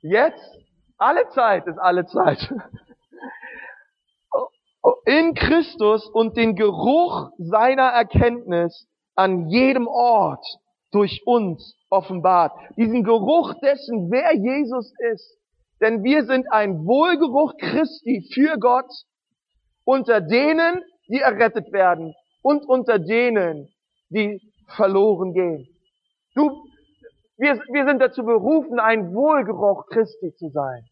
Jetzt? 0.00 0.58
Alle 0.98 1.28
Zeit 1.30 1.66
ist 1.66 1.78
alle 1.78 2.06
Zeit. 2.06 2.52
In 5.06 5.34
Christus 5.34 6.06
und 6.08 6.36
den 6.36 6.56
Geruch 6.56 7.30
seiner 7.38 7.88
Erkenntnis 7.88 8.86
an 9.14 9.48
jedem 9.48 9.86
Ort 9.86 10.44
durch 10.90 11.22
uns 11.24 11.76
offenbart. 11.90 12.52
Diesen 12.76 13.04
Geruch 13.04 13.54
dessen, 13.62 14.10
wer 14.10 14.34
Jesus 14.34 14.92
ist. 15.12 15.38
Denn 15.80 16.02
wir 16.02 16.24
sind 16.24 16.50
ein 16.52 16.86
Wohlgeruch 16.86 17.54
Christi 17.58 18.28
für 18.32 18.58
Gott 18.58 18.90
unter 19.84 20.20
denen, 20.20 20.82
die 21.08 21.20
errettet 21.20 21.72
werden 21.72 22.14
und 22.44 22.66
unter 22.66 22.98
denen, 22.98 23.74
die 24.10 24.38
verloren 24.76 25.32
gehen. 25.32 25.66
Du, 26.34 26.68
wir, 27.38 27.54
wir 27.72 27.86
sind 27.86 28.00
dazu 28.00 28.22
berufen, 28.22 28.78
ein 28.78 29.14
Wohlgeruch 29.14 29.86
Christi 29.86 30.34
zu 30.36 30.50
sein. 30.50 30.86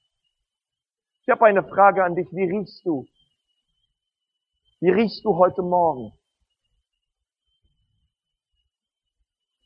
Ich 1.22 1.28
habe 1.28 1.44
eine 1.44 1.62
Frage 1.62 2.02
an 2.04 2.16
dich. 2.16 2.26
Wie 2.32 2.44
riechst 2.44 2.84
du? 2.86 3.06
Wie 4.80 4.90
riechst 4.90 5.24
du 5.24 5.36
heute 5.36 5.62
Morgen? 5.62 6.12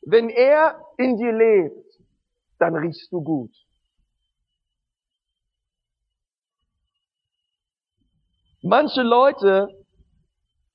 Wenn 0.01 0.29
er 0.29 0.79
in 0.97 1.17
dir 1.17 1.31
lebt, 1.31 1.99
dann 2.59 2.75
riechst 2.75 3.11
du 3.13 3.23
gut. 3.23 3.55
Manche 8.61 9.03
Leute, 9.03 9.69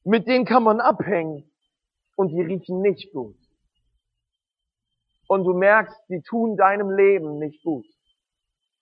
mit 0.05 0.27
denen 0.27 0.45
kann 0.45 0.63
man 0.63 0.81
abhängen 0.81 1.51
und 2.17 2.29
die 2.29 2.41
riechen 2.41 2.81
nicht 2.81 3.13
gut. 3.13 3.37
Und 5.29 5.45
du 5.45 5.55
merkst, 5.55 5.97
die 6.09 6.23
tun 6.23 6.57
deinem 6.57 6.91
Leben 6.91 7.39
nicht 7.39 7.63
gut. 7.63 7.87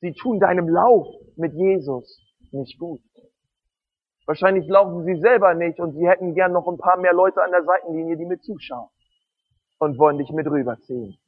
Sie 0.00 0.12
tun 0.12 0.40
deinem 0.40 0.68
Lauf 0.68 1.06
mit 1.36 1.52
Jesus 1.54 2.18
nicht 2.52 2.78
gut. 2.78 3.02
Wahrscheinlich 4.26 4.66
laufen 4.68 5.04
sie 5.04 5.20
selber 5.20 5.54
nicht 5.54 5.78
und 5.78 5.92
sie 5.92 6.08
hätten 6.08 6.34
gern 6.34 6.52
noch 6.52 6.66
ein 6.66 6.78
paar 6.78 6.96
mehr 6.96 7.12
Leute 7.12 7.42
an 7.42 7.50
der 7.50 7.64
Seitenlinie, 7.64 8.16
die 8.16 8.24
mit 8.24 8.42
zuschauen 8.42 8.88
und 9.78 9.98
wollen 9.98 10.18
dich 10.18 10.30
mit 10.30 10.46
rüberziehen. 10.46 11.18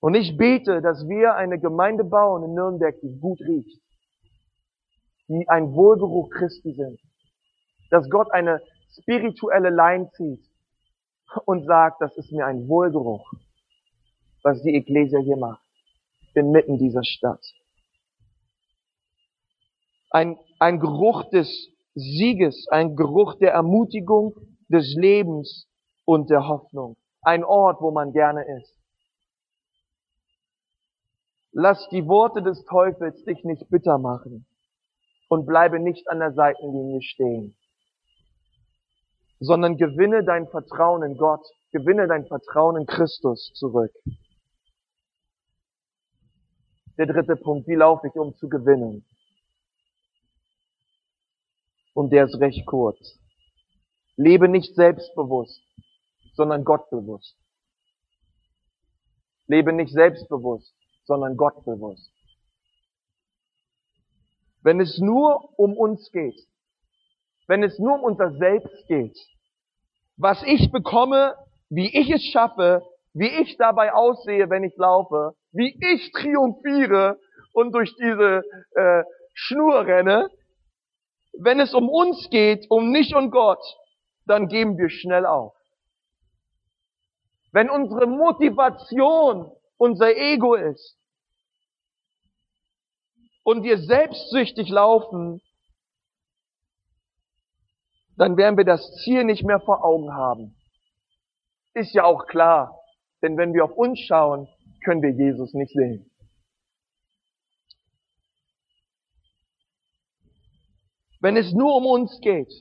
Und 0.00 0.14
ich 0.14 0.36
bete, 0.36 0.80
dass 0.80 1.06
wir 1.08 1.34
eine 1.34 1.58
Gemeinde 1.58 2.04
bauen 2.04 2.42
in 2.44 2.54
Nürnberg, 2.54 2.98
die 3.00 3.18
gut 3.20 3.40
riecht 3.40 3.80
die 5.30 5.48
ein 5.48 5.72
Wohlgeruch 5.72 6.28
Christi 6.30 6.72
sind. 6.72 7.00
Dass 7.90 8.08
Gott 8.10 8.32
eine 8.32 8.60
spirituelle 9.00 9.70
Line 9.70 10.10
zieht 10.16 10.44
und 11.44 11.64
sagt, 11.64 12.00
das 12.00 12.16
ist 12.16 12.32
mir 12.32 12.46
ein 12.46 12.68
Wohlgeruch, 12.68 13.32
was 14.42 14.60
die 14.62 14.74
Ekklesia 14.74 15.20
hier 15.20 15.36
macht, 15.36 15.62
inmitten 16.34 16.78
dieser 16.78 17.04
Stadt. 17.04 17.44
Ein, 20.10 20.36
ein 20.58 20.80
Geruch 20.80 21.30
des 21.30 21.68
Sieges, 21.94 22.66
ein 22.70 22.96
Geruch 22.96 23.36
der 23.36 23.52
Ermutigung, 23.52 24.34
des 24.68 24.94
Lebens 24.96 25.68
und 26.04 26.30
der 26.30 26.48
Hoffnung. 26.48 26.96
Ein 27.22 27.44
Ort, 27.44 27.80
wo 27.80 27.92
man 27.92 28.12
gerne 28.12 28.44
ist. 28.58 28.76
Lass 31.52 31.88
die 31.90 32.06
Worte 32.06 32.42
des 32.42 32.64
Teufels 32.64 33.22
dich 33.24 33.44
nicht 33.44 33.68
bitter 33.68 33.98
machen 33.98 34.46
und 35.30 35.46
bleibe 35.46 35.78
nicht 35.78 36.10
an 36.10 36.18
der 36.18 36.32
Seitenlinie 36.32 37.02
stehen, 37.02 37.56
sondern 39.38 39.76
gewinne 39.76 40.24
dein 40.24 40.48
Vertrauen 40.48 41.04
in 41.04 41.16
Gott, 41.16 41.46
gewinne 41.70 42.08
dein 42.08 42.26
Vertrauen 42.26 42.76
in 42.76 42.86
Christus 42.86 43.52
zurück. 43.54 43.92
Der 46.98 47.06
dritte 47.06 47.36
Punkt, 47.36 47.68
wie 47.68 47.76
laufe 47.76 48.08
ich, 48.08 48.14
um 48.14 48.36
zu 48.36 48.48
gewinnen? 48.48 49.06
Und 51.94 52.12
der 52.12 52.24
ist 52.24 52.40
recht 52.40 52.66
kurz. 52.66 53.18
Lebe 54.16 54.48
nicht 54.48 54.74
selbstbewusst, 54.74 55.62
sondern 56.34 56.64
gottbewusst. 56.64 57.36
Lebe 59.46 59.72
nicht 59.72 59.92
selbstbewusst, 59.92 60.74
sondern 61.04 61.36
gottbewusst. 61.36 62.12
Wenn 64.62 64.80
es 64.80 64.98
nur 64.98 65.58
um 65.58 65.76
uns 65.76 66.10
geht, 66.12 66.38
wenn 67.46 67.62
es 67.62 67.78
nur 67.78 67.94
um 67.94 68.04
unser 68.04 68.32
Selbst 68.32 68.86
geht, 68.86 69.18
was 70.16 70.42
ich 70.44 70.70
bekomme, 70.70 71.34
wie 71.70 71.88
ich 71.98 72.10
es 72.10 72.22
schaffe, 72.24 72.82
wie 73.14 73.28
ich 73.28 73.56
dabei 73.56 73.92
aussehe, 73.92 74.50
wenn 74.50 74.64
ich 74.64 74.76
laufe, 74.76 75.34
wie 75.52 75.76
ich 75.92 76.12
triumphiere 76.12 77.18
und 77.52 77.72
durch 77.72 77.94
diese 77.96 78.42
äh, 78.74 79.02
Schnur 79.34 79.86
renne, 79.86 80.30
wenn 81.32 81.58
es 81.60 81.74
um 81.74 81.88
uns 81.88 82.28
geht, 82.30 82.66
um 82.70 82.90
nicht 82.90 83.14
und 83.14 83.30
Gott, 83.30 83.62
dann 84.26 84.48
geben 84.48 84.76
wir 84.76 84.90
schnell 84.90 85.26
auf. 85.26 85.54
Wenn 87.52 87.70
unsere 87.70 88.06
Motivation 88.06 89.50
unser 89.76 90.14
Ego 90.14 90.54
ist, 90.54 90.99
und 93.42 93.62
wir 93.62 93.78
selbstsüchtig 93.78 94.68
laufen, 94.68 95.40
dann 98.16 98.36
werden 98.36 98.56
wir 98.56 98.64
das 98.64 98.94
Ziel 99.02 99.24
nicht 99.24 99.44
mehr 99.44 99.60
vor 99.60 99.84
Augen 99.84 100.12
haben. 100.12 100.54
Ist 101.74 101.94
ja 101.94 102.04
auch 102.04 102.26
klar, 102.26 102.78
denn 103.22 103.36
wenn 103.36 103.54
wir 103.54 103.64
auf 103.64 103.72
uns 103.72 103.98
schauen, 104.00 104.48
können 104.84 105.02
wir 105.02 105.10
Jesus 105.10 105.54
nicht 105.54 105.72
sehen. 105.72 106.10
Wenn 111.20 111.36
es 111.36 111.52
nur 111.52 111.76
um 111.76 111.86
uns 111.86 112.18
geht. 112.20 112.52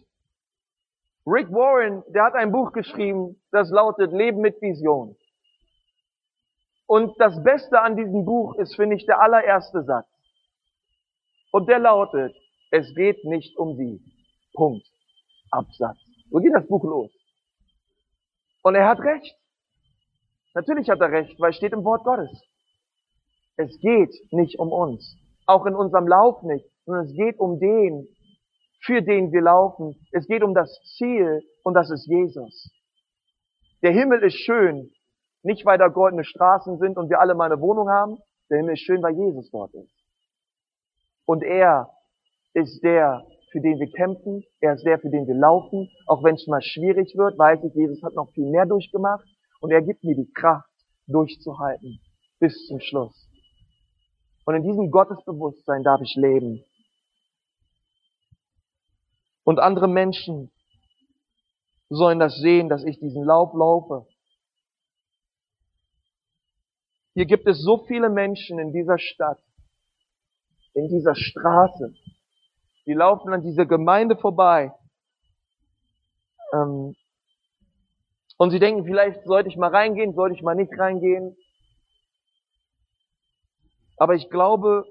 Rick 1.25 1.49
Warren, 1.51 2.03
der 2.09 2.23
hat 2.23 2.33
ein 2.33 2.51
Buch 2.51 2.71
geschrieben, 2.71 3.41
das 3.51 3.69
lautet 3.69 4.11
Leben 4.11 4.41
mit 4.41 4.61
Vision. 4.61 5.15
Und 6.87 7.13
das 7.19 7.41
Beste 7.43 7.79
an 7.79 7.95
diesem 7.95 8.25
Buch 8.25 8.55
ist, 8.55 8.75
finde 8.75 8.95
ich, 8.95 9.05
der 9.05 9.21
allererste 9.21 9.83
Satz. 9.83 10.08
Und 11.51 11.67
der 11.67 11.79
lautet, 11.79 12.35
es 12.71 12.93
geht 12.95 13.23
nicht 13.25 13.57
um 13.57 13.75
sie. 13.75 14.01
Punkt. 14.53 14.85
Absatz. 15.51 15.97
So 16.29 16.39
geht 16.39 16.53
das 16.53 16.67
Buch 16.67 16.83
los. 16.83 17.11
Und 18.61 18.75
er 18.75 18.87
hat 18.87 18.99
recht. 18.99 19.35
Natürlich 20.53 20.89
hat 20.89 20.99
er 21.01 21.11
recht, 21.11 21.39
weil 21.39 21.51
es 21.51 21.55
steht 21.55 21.73
im 21.73 21.83
Wort 21.83 22.03
Gottes. 22.03 22.43
Es 23.55 23.79
geht 23.79 24.13
nicht 24.31 24.59
um 24.59 24.71
uns. 24.71 25.17
Auch 25.45 25.65
in 25.65 25.75
unserem 25.75 26.07
Lauf 26.07 26.43
nicht, 26.43 26.65
sondern 26.85 27.05
es 27.05 27.13
geht 27.13 27.39
um 27.39 27.59
den, 27.59 28.07
für 28.81 29.01
den 29.01 29.31
wir 29.31 29.41
laufen. 29.41 29.95
Es 30.11 30.27
geht 30.27 30.43
um 30.43 30.53
das 30.53 30.71
Ziel 30.97 31.41
und 31.63 31.73
das 31.73 31.89
ist 31.89 32.07
Jesus. 32.07 32.71
Der 33.81 33.91
Himmel 33.91 34.23
ist 34.23 34.35
schön, 34.35 34.91
nicht 35.43 35.65
weil 35.65 35.77
da 35.77 35.87
goldene 35.87 36.23
Straßen 36.23 36.77
sind 36.77 36.97
und 36.97 37.09
wir 37.09 37.19
alle 37.19 37.33
mal 37.33 37.51
eine 37.51 37.61
Wohnung 37.61 37.89
haben. 37.89 38.17
Der 38.49 38.57
Himmel 38.57 38.73
ist 38.73 38.81
schön, 38.81 39.01
weil 39.01 39.15
Jesus 39.15 39.49
dort 39.51 39.73
ist. 39.73 39.98
Und 41.29 41.43
er 41.43 41.91
ist 42.55 42.81
der, 42.81 43.23
für 43.51 43.61
den 43.61 43.79
wir 43.79 43.91
kämpfen. 43.91 44.43
Er 44.61 44.73
ist 44.73 44.83
der, 44.83 44.97
für 44.97 45.11
den 45.11 45.27
wir 45.27 45.35
laufen. 45.35 45.87
Auch 46.07 46.23
wenn 46.23 46.33
es 46.33 46.47
mal 46.47 46.59
schwierig 46.59 47.15
wird, 47.15 47.37
weiß 47.37 47.63
ich, 47.65 47.75
Jesus 47.75 48.01
hat 48.01 48.15
noch 48.15 48.31
viel 48.31 48.49
mehr 48.49 48.65
durchgemacht. 48.65 49.27
Und 49.61 49.69
er 49.69 49.83
gibt 49.83 50.03
mir 50.03 50.15
die 50.15 50.31
Kraft, 50.33 50.67
durchzuhalten. 51.05 52.01
Bis 52.39 52.65
zum 52.65 52.79
Schluss. 52.79 53.29
Und 54.47 54.55
in 54.55 54.63
diesem 54.63 54.89
Gottesbewusstsein 54.89 55.83
darf 55.83 56.01
ich 56.01 56.15
leben. 56.15 56.63
Und 59.43 59.59
andere 59.59 59.87
Menschen 59.87 60.51
sollen 61.89 62.17
das 62.17 62.37
sehen, 62.37 62.69
dass 62.69 62.83
ich 62.83 62.97
diesen 62.97 63.23
Lauf 63.23 63.53
laufe. 63.53 64.07
Hier 67.13 67.27
gibt 67.27 67.47
es 67.47 67.61
so 67.61 67.85
viele 67.85 68.09
Menschen 68.09 68.57
in 68.57 68.73
dieser 68.73 68.97
Stadt, 68.97 69.39
in 70.79 70.87
dieser 70.87 71.15
Straße, 71.15 71.93
die 72.85 72.93
laufen 72.93 73.33
an 73.33 73.41
dieser 73.41 73.65
Gemeinde 73.65 74.15
vorbei. 74.17 74.73
Ähm, 76.53 76.95
und 78.37 78.51
sie 78.51 78.59
denken, 78.59 78.85
vielleicht 78.85 79.25
sollte 79.25 79.49
ich 79.49 79.57
mal 79.57 79.69
reingehen, 79.69 80.13
sollte 80.13 80.35
ich 80.35 80.41
mal 80.41 80.55
nicht 80.55 80.71
reingehen. 80.77 81.35
Aber 83.97 84.15
ich 84.15 84.29
glaube, 84.29 84.85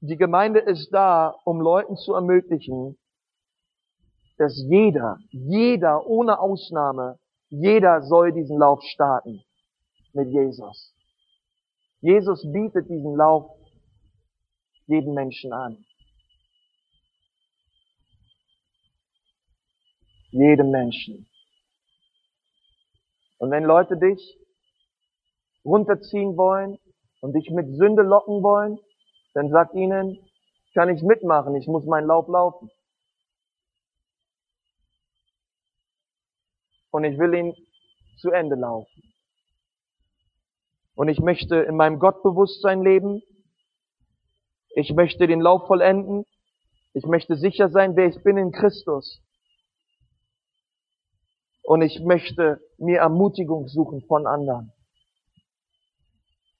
die 0.00 0.16
Gemeinde 0.16 0.60
ist 0.60 0.90
da, 0.90 1.34
um 1.44 1.60
Leuten 1.60 1.96
zu 1.96 2.14
ermöglichen, 2.14 2.96
dass 4.36 4.56
jeder, 4.56 5.18
jeder 5.30 6.06
ohne 6.06 6.38
Ausnahme, 6.38 7.18
jeder 7.48 8.02
soll 8.02 8.32
diesen 8.32 8.58
Lauf 8.58 8.80
starten 8.82 9.42
mit 10.12 10.28
Jesus. 10.28 10.94
Jesus 12.00 12.46
bietet 12.52 12.88
diesen 12.88 13.16
Lauf 13.16 13.57
jedem 14.88 15.14
Menschen 15.14 15.52
an. 15.52 15.84
Jedem 20.30 20.70
Menschen. 20.70 21.28
Und 23.38 23.50
wenn 23.50 23.64
Leute 23.64 23.96
dich 23.96 24.38
runterziehen 25.64 26.36
wollen 26.36 26.78
und 27.20 27.34
dich 27.34 27.50
mit 27.50 27.68
Sünde 27.76 28.02
locken 28.02 28.42
wollen, 28.42 28.78
dann 29.34 29.50
sag 29.50 29.74
ihnen, 29.74 30.18
ich 30.66 30.74
kann 30.74 30.90
nicht 30.90 31.04
mitmachen, 31.04 31.54
ich 31.54 31.66
muss 31.66 31.84
meinen 31.84 32.06
Lauf 32.06 32.26
laufen. 32.28 32.70
Und 36.90 37.04
ich 37.04 37.18
will 37.18 37.34
ihn 37.34 37.54
zu 38.18 38.30
Ende 38.30 38.56
laufen. 38.56 39.02
Und 40.94 41.08
ich 41.08 41.20
möchte 41.20 41.56
in 41.56 41.76
meinem 41.76 41.98
Gottbewusstsein 41.98 42.82
leben. 42.82 43.22
Ich 44.78 44.94
möchte 44.94 45.26
den 45.26 45.40
Lauf 45.40 45.66
vollenden. 45.66 46.24
Ich 46.94 47.04
möchte 47.04 47.36
sicher 47.36 47.68
sein, 47.68 47.96
wer 47.96 48.06
ich 48.06 48.22
bin 48.22 48.36
in 48.36 48.52
Christus. 48.52 49.20
Und 51.64 51.82
ich 51.82 51.98
möchte 51.98 52.60
mir 52.78 53.00
Ermutigung 53.00 53.66
suchen 53.66 54.02
von 54.02 54.28
anderen. 54.28 54.72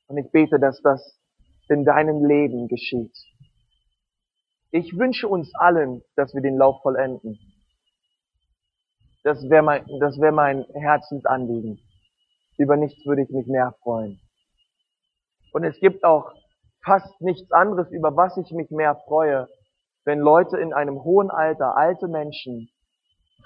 Und 0.08 0.18
ich 0.18 0.28
bete, 0.32 0.58
dass 0.58 0.82
das 0.82 1.20
in 1.68 1.84
deinem 1.84 2.24
Leben 2.24 2.66
geschieht. 2.66 3.16
Ich 4.72 4.98
wünsche 4.98 5.28
uns 5.28 5.54
allen, 5.54 6.02
dass 6.16 6.34
wir 6.34 6.42
den 6.42 6.56
Lauf 6.56 6.82
vollenden. 6.82 7.38
Das 9.22 9.48
wäre 9.48 9.62
mein, 9.62 9.86
das 10.00 10.16
mein 10.16 10.64
Herzensanliegen. 10.74 11.78
Über 12.56 12.76
nichts 12.76 13.06
würde 13.06 13.22
ich 13.22 13.30
mich 13.30 13.46
mehr 13.46 13.76
freuen. 13.80 14.18
Und 15.52 15.62
es 15.62 15.78
gibt 15.78 16.02
auch 16.02 16.34
fast 16.84 17.20
nichts 17.20 17.50
anderes, 17.52 17.90
über 17.90 18.16
was 18.16 18.36
ich 18.36 18.50
mich 18.52 18.70
mehr 18.70 18.96
freue, 19.06 19.48
wenn 20.04 20.18
Leute 20.18 20.56
in 20.58 20.72
einem 20.72 21.04
hohen 21.04 21.30
Alter, 21.30 21.76
alte 21.76 22.08
Menschen, 22.08 22.70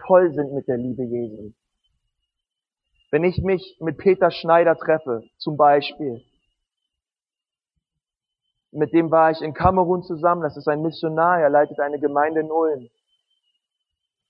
voll 0.06 0.32
sind 0.32 0.52
mit 0.52 0.68
der 0.68 0.76
Liebe 0.76 1.02
Jesu. 1.02 1.52
Wenn 3.10 3.24
ich 3.24 3.42
mich 3.42 3.76
mit 3.80 3.98
Peter 3.98 4.30
Schneider 4.30 4.76
treffe, 4.76 5.22
zum 5.38 5.56
Beispiel, 5.56 6.22
mit 8.70 8.92
dem 8.94 9.10
war 9.10 9.30
ich 9.30 9.42
in 9.42 9.52
Kamerun 9.52 10.02
zusammen, 10.02 10.42
das 10.42 10.56
ist 10.56 10.66
ein 10.66 10.82
Missionar, 10.82 11.40
er 11.40 11.50
leitet 11.50 11.78
eine 11.78 11.98
Gemeinde 11.98 12.40
in 12.40 12.50
Ulm. 12.50 12.88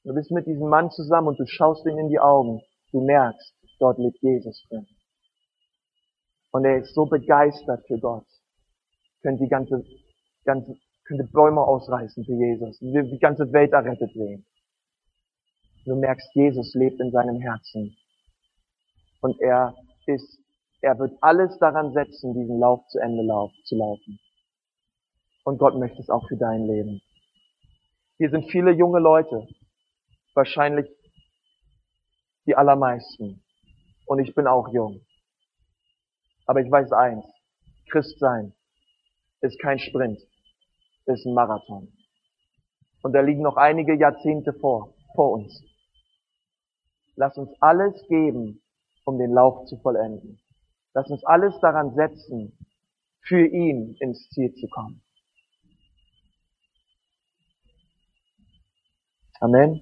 Du 0.04 0.14
bist 0.14 0.32
mit 0.32 0.46
diesem 0.46 0.68
Mann 0.68 0.90
zusammen 0.90 1.28
und 1.28 1.38
du 1.38 1.46
schaust 1.46 1.86
ihn 1.86 1.96
in 1.96 2.08
die 2.08 2.18
Augen, 2.18 2.60
du 2.90 3.00
merkst, 3.00 3.54
dort 3.78 3.98
lebt 3.98 4.20
Jesus 4.20 4.66
drin. 4.68 4.86
Und 6.50 6.64
er 6.64 6.78
ist 6.78 6.92
so 6.92 7.06
begeistert 7.06 7.86
für 7.86 7.98
Gott. 7.98 8.26
Könnte 9.22 9.44
die 9.44 9.48
ganze, 9.48 9.85
ganze, 10.44 10.76
könnte 11.04 11.24
Bäume 11.32 11.61
ausreißen 11.61 12.24
für 12.24 12.35
Jesus. 12.35 12.78
Die 12.80 13.18
ganze 13.20 13.52
Welt 13.52 13.72
errettet 13.72 14.12
sehen. 14.12 14.44
Du 15.85 15.96
merkst, 15.96 16.28
Jesus 16.35 16.74
lebt 16.74 17.00
in 17.00 17.11
seinem 17.11 17.40
Herzen. 17.40 17.96
Und 19.20 19.40
er 19.40 19.74
ist, 20.06 20.38
er 20.80 20.98
wird 20.98 21.16
alles 21.20 21.56
daran 21.58 21.92
setzen, 21.92 22.35
diesen 22.35 22.58
Lauf 22.58 22.85
zu 22.88 22.98
Ende 22.98 23.22
lauf, 23.22 23.52
zu 23.64 23.76
laufen. 23.76 24.18
Und 25.44 25.58
Gott 25.58 25.76
möchte 25.76 26.00
es 26.00 26.11
auch 26.11 26.26
für 26.28 26.37
dein 26.37 26.66
Leben. 26.66 27.00
Hier 28.18 28.30
sind 28.30 28.50
viele 28.50 28.72
junge 28.72 29.00
Leute. 29.00 29.46
Wahrscheinlich 30.35 30.88
die 32.46 32.56
allermeisten. 32.56 33.42
Und 34.06 34.18
ich 34.18 34.35
bin 34.35 34.46
auch 34.46 34.68
jung. 34.72 35.00
Aber 36.46 36.61
ich 36.61 36.70
weiß 36.70 36.92
eins. 36.92 37.24
Christ 37.90 38.18
sein 38.18 38.54
ist 39.42 39.61
kein 39.61 39.78
Sprint, 39.78 40.20
ist 41.07 41.26
ein 41.26 41.35
Marathon. 41.35 41.92
Und 43.02 43.12
da 43.12 43.20
liegen 43.20 43.42
noch 43.42 43.57
einige 43.57 43.94
Jahrzehnte 43.94 44.52
vor, 44.55 44.94
vor 45.14 45.33
uns. 45.33 45.62
Lass 47.16 47.37
uns 47.37 47.50
alles 47.61 47.94
geben, 48.09 48.62
um 49.05 49.18
den 49.18 49.33
Lauf 49.33 49.66
zu 49.66 49.76
vollenden. 49.78 50.40
Lass 50.94 51.11
uns 51.11 51.24
alles 51.24 51.59
daran 51.61 51.94
setzen, 51.94 52.57
für 53.20 53.46
ihn 53.46 53.96
ins 54.00 54.28
Ziel 54.31 54.55
zu 54.55 54.68
kommen. 54.68 55.02
Amen. 59.40 59.81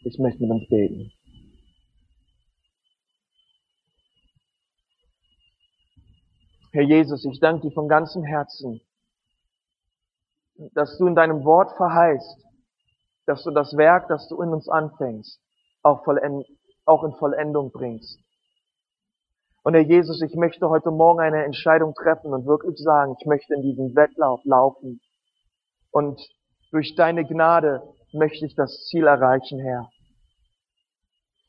Ich 0.00 0.18
möchte 0.18 0.42
mit 0.42 0.50
uns 0.50 0.68
beten. 0.68 1.12
Herr 6.78 6.86
Jesus, 6.86 7.24
ich 7.24 7.40
danke 7.40 7.62
dir 7.62 7.72
von 7.72 7.88
ganzem 7.88 8.22
Herzen, 8.22 8.80
dass 10.74 10.96
du 10.96 11.08
in 11.08 11.16
deinem 11.16 11.42
Wort 11.42 11.76
verheißt, 11.76 12.38
dass 13.26 13.42
du 13.42 13.50
das 13.50 13.76
Werk, 13.76 14.06
das 14.06 14.28
du 14.28 14.40
in 14.40 14.50
uns 14.50 14.68
anfängst, 14.68 15.40
auch, 15.82 16.06
auch 16.84 17.02
in 17.02 17.12
Vollendung 17.14 17.72
bringst. 17.72 18.20
Und 19.64 19.74
Herr 19.74 19.82
Jesus, 19.82 20.22
ich 20.22 20.36
möchte 20.36 20.68
heute 20.68 20.92
Morgen 20.92 21.18
eine 21.18 21.42
Entscheidung 21.42 21.94
treffen 21.94 22.32
und 22.32 22.46
wirklich 22.46 22.78
sagen, 22.78 23.16
ich 23.18 23.26
möchte 23.26 23.54
in 23.54 23.62
diesen 23.62 23.96
Wettlauf 23.96 24.38
laufen. 24.44 25.00
Und 25.90 26.20
durch 26.70 26.94
deine 26.94 27.24
Gnade 27.24 27.82
möchte 28.12 28.46
ich 28.46 28.54
das 28.54 28.86
Ziel 28.88 29.08
erreichen, 29.08 29.58
Herr. 29.58 29.90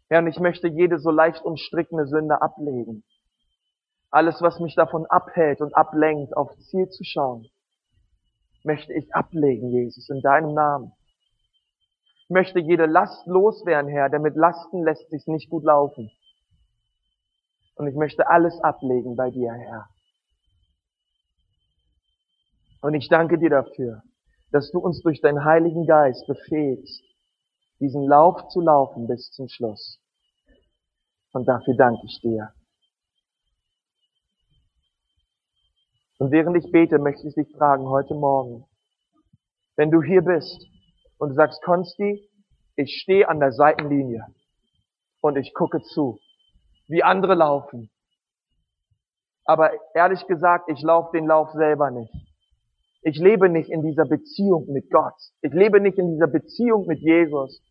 Herr, 0.10 0.22
und 0.22 0.28
ich 0.28 0.40
möchte 0.40 0.68
jede 0.68 0.98
so 0.98 1.12
leicht 1.12 1.44
umstrickene 1.44 2.08
Sünde 2.08 2.42
ablegen. 2.42 3.04
Alles, 4.12 4.42
was 4.42 4.60
mich 4.60 4.76
davon 4.76 5.06
abhält 5.06 5.62
und 5.62 5.76
ablenkt, 5.76 6.36
aufs 6.36 6.58
Ziel 6.70 6.90
zu 6.90 7.04
schauen, 7.04 7.48
möchte 8.64 8.94
ich 8.94 9.14
ablegen, 9.14 9.70
Jesus, 9.70 10.10
in 10.10 10.22
deinem 10.22 10.54
Namen. 10.54 10.92
Ich 12.24 12.30
möchte 12.30 12.60
jede 12.60 12.86
Last 12.86 13.26
loswerden, 13.28 13.90
Herr, 13.90 14.10
denn 14.10 14.22
mit 14.22 14.36
Lasten 14.36 14.84
lässt 14.84 15.10
sich's 15.10 15.28
nicht 15.28 15.50
gut 15.50 15.64
laufen. 15.64 16.12
Und 17.76 17.88
ich 17.88 17.96
möchte 17.96 18.28
alles 18.28 18.60
ablegen 18.62 19.16
bei 19.16 19.30
dir, 19.30 19.54
Herr. 19.54 19.88
Und 22.82 22.94
ich 22.94 23.10
danke 23.10 23.38
dir 23.38 23.50
dafür, 23.50 24.04
dass 24.52 24.72
du 24.72 24.80
uns 24.80 25.02
durch 25.02 25.22
deinen 25.22 25.44
Heiligen 25.44 25.86
Geist 25.86 26.26
befähigst, 26.28 27.04
diesen 27.80 28.04
Lauf 28.08 28.48
zu 28.50 28.62
laufen 28.62 29.08
bis 29.08 29.32
zum 29.32 29.48
Schluss. 29.48 30.00
Und 31.32 31.48
dafür 31.48 31.76
danke 31.76 32.02
ich 32.06 32.20
dir. 32.22 32.54
Und 36.20 36.32
während 36.32 36.58
ich 36.58 36.70
bete, 36.70 37.00
möchte 37.00 37.30
ich 37.30 37.34
dich 37.34 37.50
fragen 37.56 37.88
heute 37.88 38.14
Morgen, 38.14 38.66
wenn 39.78 39.90
du 39.90 40.04
hier 40.04 40.22
bist 40.22 40.68
und 41.18 41.30
du 41.30 41.36
sagst, 41.36 41.64
Konsti, 41.64 42.30
ich 42.76 43.00
stehe 43.02 43.30
an 43.30 43.40
der 43.40 43.54
Seitenlinie 43.54 44.28
und 45.22 45.38
ich 45.38 45.54
gucke 45.54 45.82
zu, 45.82 46.20
wie 46.88 47.04
andere 47.04 47.36
laufen. 47.36 47.90
Aber 49.46 49.72
ehrlich 49.96 50.28
gesagt, 50.28 50.70
ich 50.70 50.82
laufe 50.82 51.16
den 51.16 51.26
Lauf 51.26 51.52
selber 51.54 51.90
nicht. 51.90 52.14
Ich 53.02 53.18
lebe 53.18 53.48
nicht 53.48 53.70
in 53.70 53.82
dieser 53.82 54.06
Beziehung 54.06 54.68
mit 54.74 54.92
Gott. 54.92 55.16
Ich 55.42 55.54
lebe 55.54 55.80
nicht 55.80 55.98
in 55.98 56.12
dieser 56.12 56.28
Beziehung 56.28 56.86
mit 56.86 57.00
Jesus. 57.00 57.62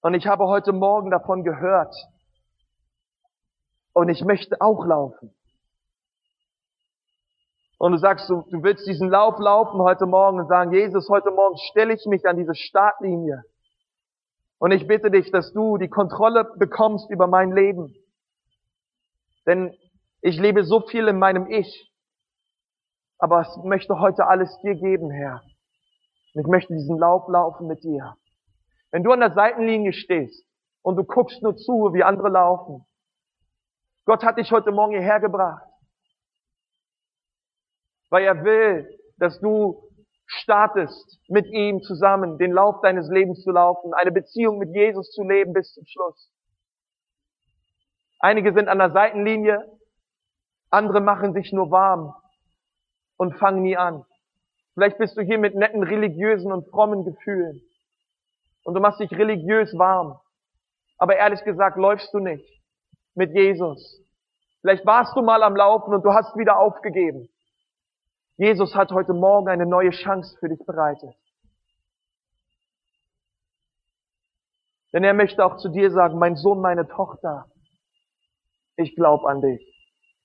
Und 0.00 0.14
ich 0.14 0.26
habe 0.26 0.46
heute 0.46 0.72
Morgen 0.72 1.10
davon 1.10 1.44
gehört. 1.44 1.94
Und 3.92 4.08
ich 4.08 4.24
möchte 4.24 4.62
auch 4.62 4.86
laufen. 4.86 5.34
Und 7.82 7.92
du 7.92 7.98
sagst, 7.98 8.30
du, 8.30 8.42
du 8.48 8.62
willst 8.62 8.86
diesen 8.86 9.10
Lauf 9.10 9.40
laufen 9.40 9.80
heute 9.80 10.06
Morgen 10.06 10.38
und 10.38 10.46
sagen, 10.46 10.72
Jesus, 10.72 11.08
heute 11.08 11.32
Morgen 11.32 11.56
stelle 11.70 11.94
ich 11.94 12.06
mich 12.06 12.24
an 12.26 12.36
diese 12.36 12.54
Startlinie. 12.54 13.42
Und 14.58 14.70
ich 14.70 14.86
bitte 14.86 15.10
dich, 15.10 15.32
dass 15.32 15.52
du 15.52 15.78
die 15.78 15.88
Kontrolle 15.88 16.44
bekommst 16.58 17.10
über 17.10 17.26
mein 17.26 17.50
Leben. 17.50 17.92
Denn 19.46 19.74
ich 20.20 20.38
lebe 20.38 20.62
so 20.62 20.80
viel 20.82 21.08
in 21.08 21.18
meinem 21.18 21.50
Ich 21.50 21.92
aber 23.22 23.42
ich 23.42 23.62
möchte 23.62 24.00
heute 24.00 24.26
alles 24.26 24.58
dir 24.64 24.74
geben, 24.74 25.12
Herr. 25.12 25.42
Und 26.34 26.40
ich 26.40 26.46
möchte 26.48 26.74
diesen 26.74 26.98
Lauf 26.98 27.28
laufen 27.28 27.68
mit 27.68 27.84
dir. 27.84 28.16
Wenn 28.90 29.04
du 29.04 29.12
an 29.12 29.20
der 29.20 29.32
Seitenlinie 29.32 29.92
stehst 29.92 30.44
und 30.82 30.96
du 30.96 31.04
guckst 31.04 31.40
nur 31.40 31.56
zu, 31.56 31.94
wie 31.94 32.02
andere 32.02 32.30
laufen, 32.30 32.84
Gott 34.06 34.24
hat 34.24 34.38
dich 34.38 34.50
heute 34.50 34.72
Morgen 34.72 34.90
hierher 34.90 35.20
gebracht, 35.20 35.62
weil 38.12 38.24
er 38.24 38.44
will, 38.44 38.86
dass 39.16 39.40
du 39.40 39.88
startest, 40.26 41.18
mit 41.28 41.46
ihm 41.46 41.80
zusammen 41.80 42.36
den 42.36 42.52
Lauf 42.52 42.82
deines 42.82 43.08
Lebens 43.08 43.42
zu 43.42 43.50
laufen, 43.50 43.94
eine 43.94 44.12
Beziehung 44.12 44.58
mit 44.58 44.68
Jesus 44.74 45.10
zu 45.12 45.22
leben 45.22 45.54
bis 45.54 45.72
zum 45.72 45.86
Schluss. 45.86 46.30
Einige 48.20 48.52
sind 48.52 48.68
an 48.68 48.78
der 48.78 48.90
Seitenlinie, 48.90 49.66
andere 50.68 51.00
machen 51.00 51.32
sich 51.32 51.52
nur 51.52 51.70
warm 51.70 52.14
und 53.16 53.38
fangen 53.38 53.62
nie 53.62 53.78
an. 53.78 54.04
Vielleicht 54.74 54.98
bist 54.98 55.16
du 55.16 55.22
hier 55.22 55.38
mit 55.38 55.54
netten 55.54 55.82
religiösen 55.82 56.52
und 56.52 56.68
frommen 56.68 57.04
Gefühlen 57.06 57.62
und 58.64 58.74
du 58.74 58.80
machst 58.80 59.00
dich 59.00 59.10
religiös 59.12 59.72
warm. 59.78 60.20
Aber 60.98 61.16
ehrlich 61.16 61.42
gesagt 61.44 61.78
läufst 61.78 62.12
du 62.12 62.18
nicht 62.18 62.62
mit 63.14 63.34
Jesus. 63.34 64.04
Vielleicht 64.60 64.84
warst 64.84 65.16
du 65.16 65.22
mal 65.22 65.42
am 65.42 65.56
Laufen 65.56 65.94
und 65.94 66.04
du 66.04 66.12
hast 66.12 66.36
wieder 66.36 66.58
aufgegeben. 66.58 67.30
Jesus 68.36 68.74
hat 68.74 68.90
heute 68.92 69.12
Morgen 69.12 69.48
eine 69.48 69.66
neue 69.66 69.90
Chance 69.90 70.36
für 70.40 70.48
dich 70.48 70.64
bereitet. 70.64 71.14
Denn 74.92 75.04
er 75.04 75.14
möchte 75.14 75.44
auch 75.44 75.56
zu 75.56 75.68
dir 75.68 75.90
sagen, 75.90 76.18
mein 76.18 76.36
Sohn, 76.36 76.60
meine 76.60 76.86
Tochter, 76.86 77.46
ich 78.76 78.94
glaube 78.94 79.28
an 79.28 79.40
dich. 79.40 79.60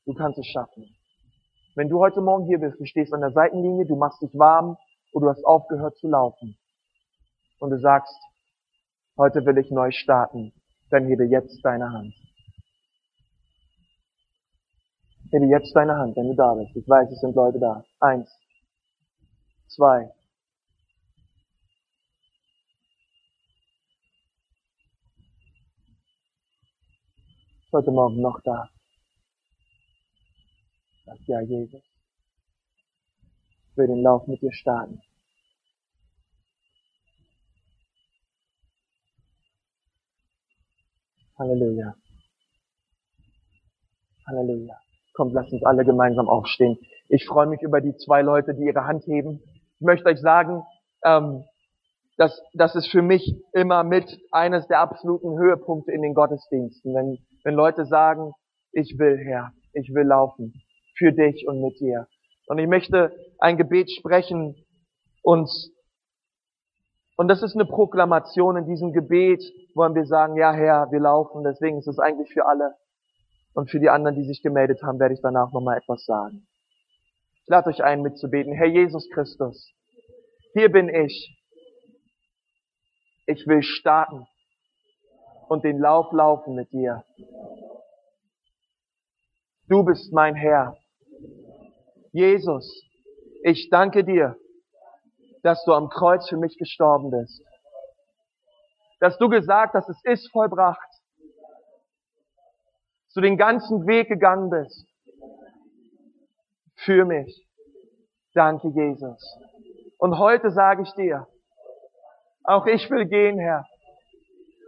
Du 0.06 0.14
kannst 0.14 0.40
es 0.40 0.46
schaffen. 0.48 0.86
Wenn 1.76 1.90
du 1.90 2.00
heute 2.00 2.22
Morgen 2.22 2.46
hier 2.46 2.60
bist, 2.60 2.80
du 2.80 2.86
stehst 2.86 3.14
an 3.14 3.22
der 3.22 3.32
Seitenlinie, 3.32 3.86
du 3.86 3.96
machst 3.96 4.22
dich 4.22 4.34
warm 4.34 4.78
und 5.12 5.22
du 5.22 5.30
hast 5.30 5.44
aufgehört 5.46 5.96
zu 5.98 6.08
laufen. 6.08 6.58
Und 7.60 7.70
du 7.70 7.80
sagst, 7.80 8.18
heute 9.18 9.46
will 9.46 9.58
ich 9.58 9.70
neu 9.70 9.92
starten, 9.92 10.54
dann 10.90 11.06
hebe 11.06 11.26
jetzt 11.26 11.64
deine 11.64 11.92
Hand. 11.92 12.14
Hebe 15.30 15.46
jetzt 15.48 15.76
deine 15.76 15.94
Hand, 15.98 16.16
wenn 16.16 16.28
du 16.28 16.36
da 16.36 16.54
bist. 16.54 16.74
Ich 16.76 16.88
weiß, 16.88 17.12
es 17.12 17.20
sind 17.20 17.36
Leute 17.36 17.60
da. 17.60 17.84
Eins. 18.00 18.30
Zwei. 19.68 20.10
Heute 27.74 27.92
Morgen 27.92 28.22
noch 28.22 28.40
da. 28.46 28.70
Sag 31.06 31.20
ja, 31.28 31.42
Jesus. 31.42 31.84
Ich 33.72 33.78
will 33.78 33.88
den 33.88 34.02
Lauf 34.04 34.26
mit 34.28 34.42
dir 34.42 34.54
starten. 34.54 35.02
Halleluja. 41.38 41.96
Halleluja. 44.26 44.87
Kommt, 45.18 45.34
lasst 45.34 45.52
uns 45.52 45.66
alle 45.66 45.84
gemeinsam 45.84 46.30
aufstehen. 46.30 46.78
Ich 47.10 47.26
freue 47.26 47.48
mich 47.48 47.64
über 47.64 47.82
die 47.82 47.96
zwei 47.96 48.22
Leute, 48.22 48.54
die 48.54 48.66
ihre 48.66 48.86
Hand 48.86 49.08
heben. 49.08 49.42
Ich 49.80 49.82
möchte 49.82 50.06
euch 50.06 50.22
sagen, 50.22 50.62
ähm, 51.04 51.44
dass 52.18 52.40
das 52.54 52.76
ist 52.76 52.92
für 52.92 53.02
mich 53.02 53.36
immer 53.52 53.84
mit 53.84 54.20
eines 54.32 54.68
der 54.68 54.80
absoluten 54.80 55.40
Höhepunkte 55.40 55.92
in 55.92 56.04
den 56.04 56.14
Gottesdiensten, 56.14 56.94
wenn, 56.94 57.18
wenn 57.44 57.56
Leute 57.56 57.86
sagen, 57.86 58.34
ich 58.72 59.00
will 59.00 59.18
Herr, 59.18 59.54
ich 59.74 59.92
will 59.92 60.06
laufen 60.06 60.54
für 60.96 61.12
dich 61.12 61.48
und 61.48 61.62
mit 61.62 61.80
dir. 61.80 62.08
Und 62.46 62.60
ich 62.60 62.68
möchte 62.68 63.12
ein 63.40 63.58
Gebet 63.58 63.90
sprechen 63.90 64.56
und 65.24 65.50
und 67.20 67.28
das 67.28 67.42
ist 67.42 67.56
eine 67.56 67.66
Proklamation 67.66 68.56
in 68.58 68.68
diesem 68.68 68.94
Gebet, 68.94 69.44
wollen 69.74 69.96
wir 69.96 70.06
sagen, 70.06 70.38
ja 70.38 70.54
Herr, 70.54 70.92
wir 70.92 71.00
laufen, 71.00 71.44
deswegen 71.44 71.80
ist 71.80 71.88
es 71.88 71.98
eigentlich 71.98 72.32
für 72.32 72.46
alle. 72.46 72.76
Und 73.58 73.72
für 73.72 73.80
die 73.80 73.90
anderen, 73.90 74.16
die 74.16 74.24
sich 74.24 74.44
gemeldet 74.44 74.84
haben, 74.84 75.00
werde 75.00 75.16
ich 75.16 75.22
danach 75.24 75.52
nochmal 75.52 75.80
etwas 75.80 76.06
sagen. 76.06 76.48
Ich 77.42 77.48
lade 77.48 77.68
euch 77.72 77.84
ein, 77.84 78.04
mitzubeten. 78.04 78.54
Herr 78.54 78.68
Jesus 78.68 79.10
Christus, 79.10 79.74
hier 80.54 80.72
bin 80.72 80.90
ich. 80.90 81.36
Ich 83.26 83.48
will 83.48 83.64
starten 83.64 84.28
und 85.50 85.64
den 85.64 85.80
Lauf 85.80 86.12
laufen 86.12 86.54
mit 86.54 86.72
dir. 86.72 87.04
Du 89.68 89.84
bist 89.84 90.14
mein 90.14 90.36
Herr. 90.36 90.78
Jesus, 92.12 92.84
ich 93.42 93.72
danke 93.72 94.04
dir, 94.04 94.38
dass 95.42 95.66
du 95.66 95.74
am 95.74 95.90
Kreuz 95.90 96.30
für 96.30 96.38
mich 96.38 96.60
gestorben 96.60 97.10
bist. 97.10 97.42
Dass 99.00 99.18
du 99.18 99.30
gesagt 99.30 99.74
hast, 99.74 99.90
es 99.90 100.00
ist 100.04 100.32
vollbracht 100.32 100.87
du 103.18 103.22
den 103.22 103.38
ganzen 103.38 103.88
Weg 103.88 104.10
gegangen 104.10 104.52
bist. 104.52 104.86
Für 106.76 107.04
mich. 107.04 107.48
Danke, 108.34 108.68
Jesus. 108.68 109.38
Und 109.98 110.20
heute 110.20 110.52
sage 110.52 110.84
ich 110.84 110.92
dir, 110.94 111.28
auch 112.44 112.68
ich 112.68 112.90
will 112.92 113.08
gehen, 113.08 113.40
Herr. 113.40 113.66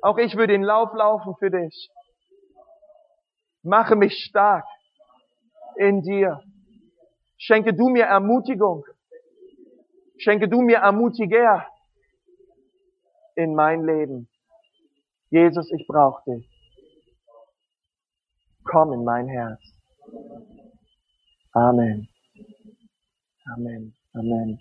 Auch 0.01 0.17
ich 0.17 0.35
will 0.35 0.47
den 0.47 0.63
Lauf 0.63 0.91
laufen 0.93 1.35
für 1.37 1.51
dich. 1.51 1.91
Mache 3.61 3.95
mich 3.95 4.13
stark 4.27 4.65
in 5.77 6.01
dir. 6.01 6.41
Schenke 7.37 7.73
du 7.75 7.89
mir 7.89 8.05
Ermutigung. 8.05 8.83
Schenke 10.17 10.49
du 10.49 10.61
mir 10.61 10.77
Ermutiger 10.77 11.67
in 13.35 13.53
mein 13.53 13.83
Leben. 13.85 14.27
Jesus, 15.29 15.71
ich 15.71 15.85
brauche 15.87 16.23
dich 16.25 16.48
komm 18.69 18.93
in 18.93 19.03
mein 19.03 19.27
Herz. 19.27 19.59
Amen. 21.53 22.07
Amen. 23.53 23.95
Amen. 24.13 24.59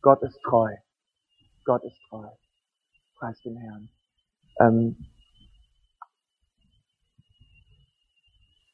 Gott 0.00 0.22
ist 0.22 0.40
treu. 0.42 0.72
Gott 1.64 1.82
ist 1.82 1.98
treu. 2.08 2.28
Preis 3.16 3.40
den 3.42 3.56
Herrn. 3.56 3.88
Ähm, 4.60 4.96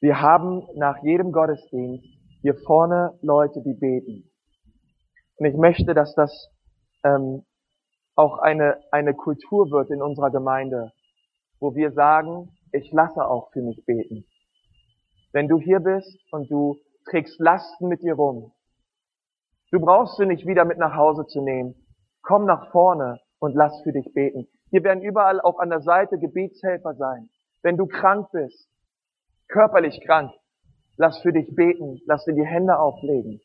wir 0.01 0.21
haben 0.21 0.67
nach 0.75 1.03
jedem 1.03 1.33
Gottesdienst 1.33 2.05
hier 2.43 2.55
vorne 2.55 3.19
Leute, 3.23 3.63
die 3.63 3.73
beten. 3.73 4.31
Und 5.37 5.47
ich 5.47 5.57
möchte, 5.57 5.95
dass 5.95 6.15
das 6.15 6.51
ähm, 7.05 7.47
auch 8.17 8.39
eine, 8.39 8.83
eine 8.93 9.15
Kultur 9.15 9.71
wird 9.71 9.91
in 9.91 10.03
unserer 10.03 10.31
Gemeinde, 10.31 10.93
wo 11.59 11.75
wir 11.75 11.93
sagen, 11.93 12.55
ich 12.73 12.93
lasse 12.93 13.27
auch 13.27 13.51
für 13.53 13.63
mich 13.63 13.83
beten. 13.87 14.27
Wenn 15.35 15.49
du 15.49 15.59
hier 15.59 15.81
bist 15.81 16.17
und 16.31 16.49
du 16.49 16.79
trägst 17.11 17.41
Lasten 17.41 17.89
mit 17.89 18.03
dir 18.03 18.15
rum, 18.15 18.53
du 19.73 19.81
brauchst 19.81 20.17
sie 20.17 20.27
nicht 20.27 20.47
wieder 20.47 20.65
mit 20.65 20.79
nach 20.79 20.95
Hause 20.95 21.27
zu 21.27 21.43
nehmen. 21.43 21.75
Komm 22.23 22.45
nach 22.45 22.71
vorne 22.71 23.19
und 23.41 23.53
lass 23.57 23.83
für 23.83 23.91
dich 23.91 24.15
beten. 24.15 24.47
Hier 24.71 24.85
werden 24.85 25.03
überall 25.03 25.41
auch 25.41 25.59
an 25.59 25.71
der 25.71 25.81
Seite 25.81 26.21
Gebetshelfer 26.21 26.95
sein. 26.95 27.31
Wenn 27.63 27.77
du 27.77 27.87
krank 27.87 28.29
bist, 28.31 28.69
körperlich 29.49 30.01
krank, 30.07 30.31
lass 30.99 31.19
für 31.19 31.33
dich 31.33 31.53
beten, 31.53 32.01
lass 32.07 32.25
dir 32.25 32.35
die 32.35 32.47
Hände 32.47 32.79
auflegen. 32.79 33.41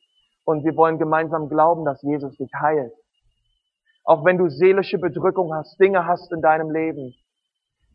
Und 0.46 0.64
wir 0.64 0.76
wollen 0.76 1.00
gemeinsam 1.00 1.50
glauben, 1.50 1.86
dass 1.86 2.04
Jesus 2.04 2.38
dich 2.38 2.52
heilt. 2.54 2.94
Auch 4.04 4.24
wenn 4.26 4.38
du 4.38 4.48
seelische 4.48 5.00
Bedrückung 5.00 5.56
hast, 5.56 5.80
Dinge 5.80 6.06
hast 6.06 6.32
in 6.32 6.44
deinem 6.44 6.70
Leben, 6.70 7.16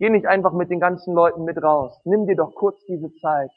geh 0.01 0.11
nicht 0.11 0.26
einfach 0.26 0.53
mit 0.53 0.68
den 0.68 0.80
ganzen 0.80 1.14
Leuten 1.14 1.45
mit 1.45 1.62
raus. 1.62 2.01
Nimm 2.03 2.26
dir 2.26 2.34
doch 2.34 2.57
kurz 2.57 2.84
diese 2.86 3.14
Zeit 3.20 3.53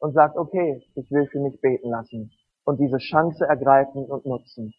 und 0.00 0.12
sagt, 0.12 0.36
okay, 0.36 0.82
ich 0.94 1.10
will 1.10 1.26
für 1.28 1.40
mich 1.40 1.60
beten 1.60 1.90
lassen 1.90 2.32
und 2.64 2.80
diese 2.80 2.98
Chance 2.98 3.44
ergreifen 3.46 4.04
und 4.04 4.26
nutzen. 4.26 4.74